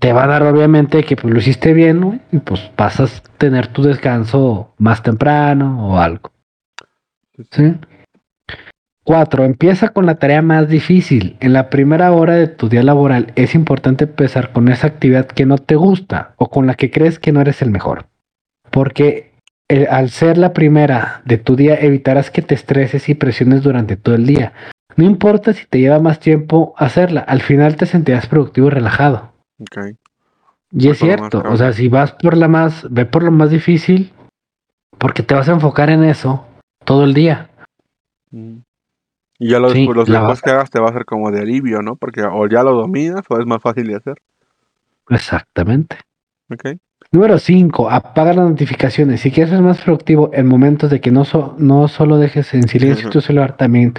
[0.00, 2.18] te va a dar obviamente que pues, lo hiciste bien, ¿no?
[2.32, 3.06] y pues vas a
[3.38, 6.32] tener tu descanso más temprano o algo.
[7.52, 7.76] ¿Sí?
[9.04, 11.36] Cuatro, empieza con la tarea más difícil.
[11.40, 15.46] En la primera hora de tu día laboral es importante empezar con esa actividad que
[15.46, 18.06] no te gusta o con la que crees que no eres el mejor.
[18.74, 19.30] Porque
[19.68, 23.96] eh, al ser la primera de tu día evitarás que te estreses y presiones durante
[23.96, 24.52] todo el día.
[24.96, 29.32] No importa si te lleva más tiempo hacerla, al final te sentirás productivo y relajado.
[29.60, 29.94] Ok.
[30.72, 34.12] Y es cierto, o sea, si vas por la más, ve por lo más difícil,
[34.98, 36.44] porque te vas a enfocar en eso
[36.84, 37.48] todo el día.
[38.32, 38.56] Mm.
[39.38, 41.80] Y ya lo Sí, los después que hagas te va a ser como de alivio,
[41.80, 41.94] ¿no?
[41.94, 44.16] Porque o ya lo dominas o es más fácil de hacer.
[45.08, 45.96] Exactamente.
[46.50, 46.76] Ok.
[47.14, 47.90] Número 5.
[47.90, 49.20] Apaga las notificaciones.
[49.20, 52.66] Si quieres ser más productivo en momentos de que no, so- no solo dejes en
[52.66, 53.94] silencio tu celular, también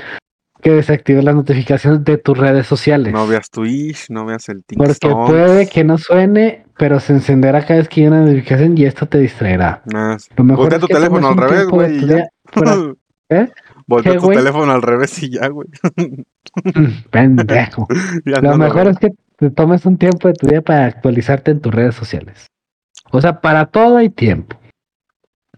[0.61, 3.13] que desactives las notificaciones de tus redes sociales.
[3.13, 5.27] No veas Twitch, no veas el porque TikTok.
[5.27, 9.05] puede que no suene, pero se encenderá cada vez que hay una notificación y esto
[9.05, 9.81] te distraerá.
[10.17, 10.29] Sí.
[10.35, 11.99] Lo mejor es tu que teléfono al revés, güey,
[13.29, 13.49] ¿Eh?
[13.87, 15.67] Voltea ¿Qué, tu teléfono al revés y ya, güey.
[17.11, 17.87] Pendejo.
[18.25, 21.51] Ya Lo no mejor es que te tomes un tiempo de tu día para actualizarte
[21.51, 22.47] en tus redes sociales.
[23.17, 24.57] O sea, para todo hay tiempo.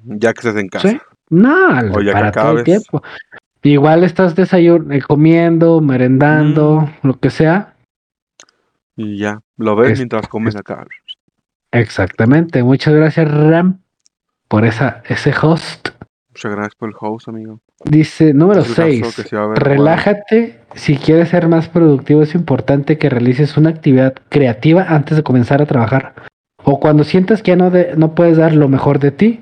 [0.03, 0.89] Ya que estés en casa.
[0.89, 0.99] ¿Sí?
[1.30, 3.01] No, O ya que para todo el tiempo.
[3.64, 7.08] Igual estás desayunando, comiendo, merendando, Mm.
[7.08, 7.74] lo que sea.
[8.95, 9.41] Y ya.
[9.58, 10.86] Lo ves Es- mientras comes acá.
[11.72, 12.64] Exactamente.
[12.64, 13.82] Muchas gracias, Ram,
[14.47, 15.89] por esa, ese host.
[16.30, 17.60] Muchas gracias por el host, amigo.
[17.84, 19.16] Dice número Es el gasto 6.
[19.16, 20.60] que se va a ver Relájate.
[20.76, 25.62] Si quieres ser más productivo, es importante que realices una actividad creativa antes de comenzar
[25.62, 26.14] a trabajar.
[26.70, 29.41] O cuando sientas que ya no, de- no puedes dar lo mejor de ti.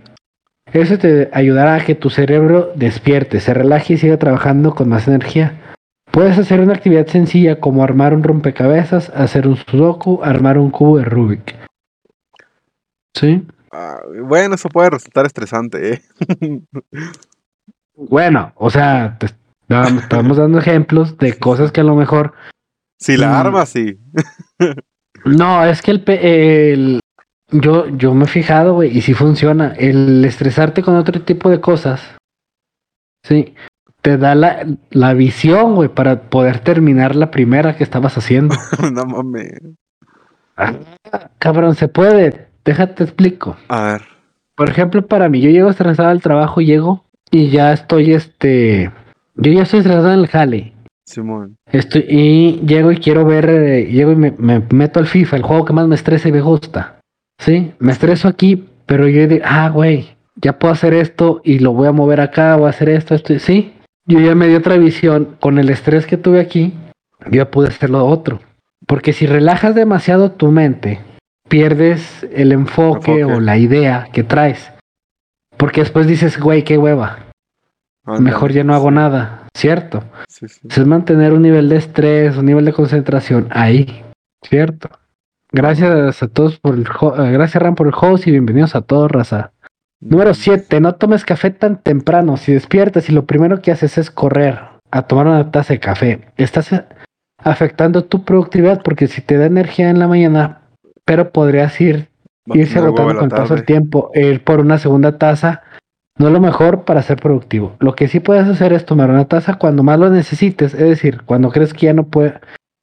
[0.71, 5.07] Eso te ayudará a que tu cerebro despierte, se relaje y siga trabajando con más
[5.07, 5.59] energía.
[6.11, 10.97] Puedes hacer una actividad sencilla como armar un rompecabezas, hacer un sudoku, armar un cubo
[10.99, 11.55] de Rubik.
[13.15, 13.43] ¿Sí?
[13.71, 16.01] Ah, bueno, eso puede resultar estresante, ¿eh?
[17.97, 19.27] Bueno, o sea, te
[19.67, 22.33] estamos dando ejemplos de cosas que a lo mejor
[22.99, 23.33] Si la Mm.
[23.35, 23.97] armas, sí.
[25.25, 26.99] No, es que el, el-
[27.51, 29.73] yo, yo me he fijado, güey, y sí funciona.
[29.77, 32.01] El estresarte con otro tipo de cosas,
[33.23, 33.53] sí,
[34.01, 38.55] te da la, la visión, güey, para poder terminar la primera que estabas haciendo.
[38.93, 39.59] no mames.
[41.39, 42.47] Cabrón, se puede.
[42.63, 43.57] Déjate explico.
[43.67, 44.01] A ver.
[44.55, 48.91] Por ejemplo, para mí, yo llego estresado al trabajo, llego y ya estoy, este,
[49.35, 50.73] yo ya estoy estresado en el jale.
[51.05, 51.57] Simón.
[51.71, 55.43] Estoy, y llego y quiero ver, eh, llego y me, me meto al FIFA, el
[55.43, 56.94] juego que más me estresa y me gusta.
[57.39, 61.73] Sí, me estreso aquí, pero yo digo, ah, güey, ya puedo hacer esto y lo
[61.73, 63.71] voy a mover acá, voy a hacer esto, esto, y- sí.
[64.07, 66.73] Yo ya me di otra visión con el estrés que tuve aquí,
[67.25, 68.39] yo ya pude hacer lo otro.
[68.85, 70.99] Porque si relajas demasiado tu mente,
[71.49, 73.23] pierdes el enfoque, Enfoque.
[73.37, 74.71] o la idea que traes.
[75.57, 77.17] Porque después dices, güey, qué hueva,
[78.19, 80.03] mejor ya no hago nada, ¿cierto?
[80.27, 80.59] Sí, sí.
[80.69, 84.03] es mantener un nivel de estrés, un nivel de concentración ahí,
[84.43, 84.89] ¿cierto?
[85.55, 89.09] Gracias a todos por el eh, gracias Ram por el host y bienvenidos a todos,
[89.09, 89.53] raza.
[90.01, 92.35] Número 7, no tomes café tan temprano.
[92.35, 94.59] Si despiertas y lo primero que haces es correr
[94.91, 96.83] a tomar una taza de café, estás eh,
[97.37, 100.59] afectando tu productividad porque si te da energía en la mañana,
[101.05, 102.09] pero podrías ir
[102.47, 105.63] irse en la con el paso del tiempo, ir por una segunda taza,
[106.19, 107.77] no es lo mejor para ser productivo.
[107.79, 111.21] Lo que sí puedes hacer es tomar una taza cuando más lo necesites, es decir,
[111.25, 112.41] cuando crees que ya no puede,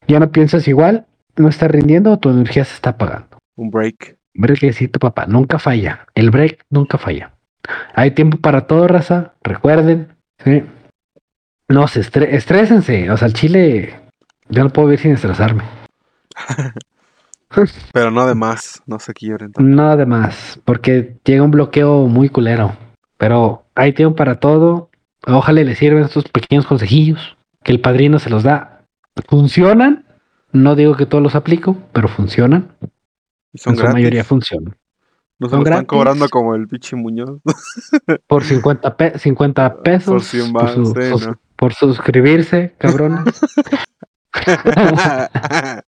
[0.08, 1.04] ya no piensas igual,
[1.36, 3.38] no estás rindiendo o tu energía se está apagando.
[3.56, 4.16] Un break.
[4.34, 6.06] Breakcito, papá, nunca falla.
[6.14, 7.32] El break nunca falla.
[7.94, 9.34] Hay tiempo para todo, raza.
[9.42, 10.08] Recuerden,
[10.42, 10.64] ¿sí?
[11.68, 13.10] No se estre- estrésense.
[13.10, 14.00] O sea, el chile,
[14.48, 15.64] yo no puedo vivir sin estresarme.
[17.92, 18.82] Pero no de más.
[18.86, 19.52] No se quiebren.
[19.58, 22.74] Nada de más, porque llega un bloqueo muy culero.
[23.18, 24.90] Pero hay tiempo para todo.
[25.26, 28.84] Ojalá les sirvan estos pequeños consejillos que el padrino se los da.
[29.28, 30.06] Funcionan.
[30.52, 32.68] No digo que todos los aplico, pero funcionan.
[33.52, 34.76] Y son en su mayoría funcionan.
[35.38, 37.40] No se lo están cobrando como el pinche Muñoz.
[38.28, 40.12] Por 50, pe- 50 pesos.
[40.12, 41.40] Por 100 por, su- varos, sí, sus- ¿no?
[41.56, 43.24] por suscribirse, cabrones.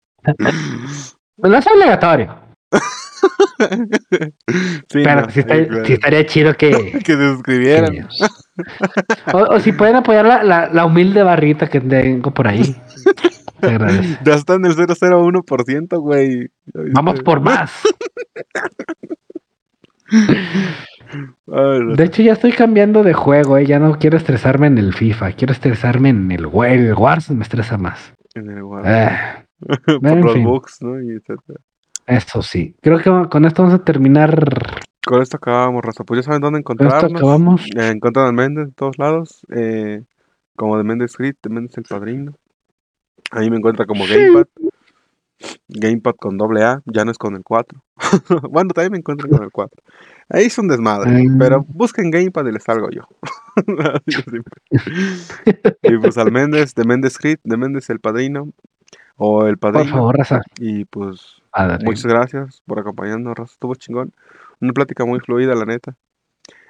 [1.38, 2.34] no es obligatorio.
[4.88, 5.84] Sí, pero no, está- claro.
[5.84, 6.70] sí estaría chido que.
[7.04, 7.92] que se suscribieran.
[7.92, 8.06] que-
[9.34, 12.74] o, o si pueden apoyar la, la- la humilde barrita que tengo por ahí.
[14.24, 16.48] Ya está en el 001%, güey.
[16.92, 17.72] Vamos por más.
[21.46, 23.66] De hecho, ya estoy cambiando de juego, eh.
[23.66, 25.32] Ya no quiero estresarme en el FIFA.
[25.32, 27.38] Quiero estresarme en el, el Warzone.
[27.38, 28.14] Me estresa más.
[28.34, 28.88] En el guardo.
[29.68, 30.44] Ah, Por en los fin.
[30.44, 30.98] bugs, ¿no?
[31.02, 31.20] Y
[32.06, 32.74] eso sí.
[32.80, 34.80] Creo que con esto vamos a terminar.
[35.04, 36.02] Con esto acabamos, Raza.
[36.02, 37.20] Pues ya saben dónde Con esto encontrarnos.
[37.20, 37.66] acabamos.
[37.76, 39.46] Eh, encuentran al Méndez en todos lados.
[39.54, 40.02] Eh,
[40.56, 42.32] como de Mendes Grid, de Mendes el Padrino.
[43.30, 44.46] Ahí me encuentra como Gamepad.
[45.68, 47.82] Gamepad con doble A, ya no es con el 4.
[48.50, 49.82] bueno, también me encuentro con el 4.
[50.28, 53.02] Ahí es un desmadre, pero busquen Gamepad y les salgo yo.
[55.82, 58.52] Y pues al Méndez, de Méndez Crit, de Méndez el Padrino,
[59.16, 59.96] o el Por Padrino.
[59.96, 60.40] favor, raza.
[60.58, 61.42] Y pues
[61.84, 63.52] muchas gracias por acompañarnos, Raza.
[63.52, 64.12] Estuvo chingón.
[64.60, 65.96] Una plática muy fluida, la neta.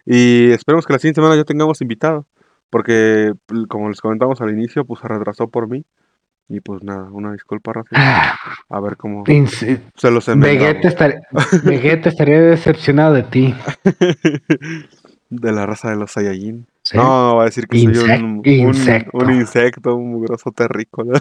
[0.07, 2.27] Y esperemos que la siguiente semana ya tengamos invitado.
[2.71, 3.33] Porque,
[3.69, 5.85] como les comentamos al inicio, pues se retrasó por mí.
[6.53, 7.89] Y pues nada, una disculpa, Rafa.
[7.95, 8.35] Ah,
[8.69, 11.23] A ver cómo Inse- se los Vegeta, estar-
[11.65, 13.55] Vegeta estaría decepcionado de ti.
[15.29, 16.67] De la raza de los Saiyajin.
[16.83, 16.97] ¿sí?
[16.97, 19.17] No, va a decir que soy un, un, insecto.
[19.17, 21.21] un insecto, un mugroso terrícola.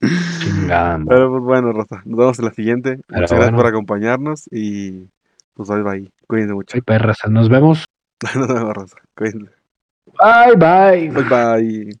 [0.00, 2.96] Pero pues bueno, Raza, nos vemos en la siguiente.
[3.08, 5.06] Muchas gracias por acompañarnos y
[5.54, 6.10] pues bye bye.
[6.26, 6.80] Cuídense mucho.
[6.82, 7.84] Perras, nos vemos.
[8.34, 8.96] Nos vemos, Raza.
[9.16, 9.52] Cuídense.
[10.18, 11.10] Bye, bye.
[11.10, 11.84] Bye bye.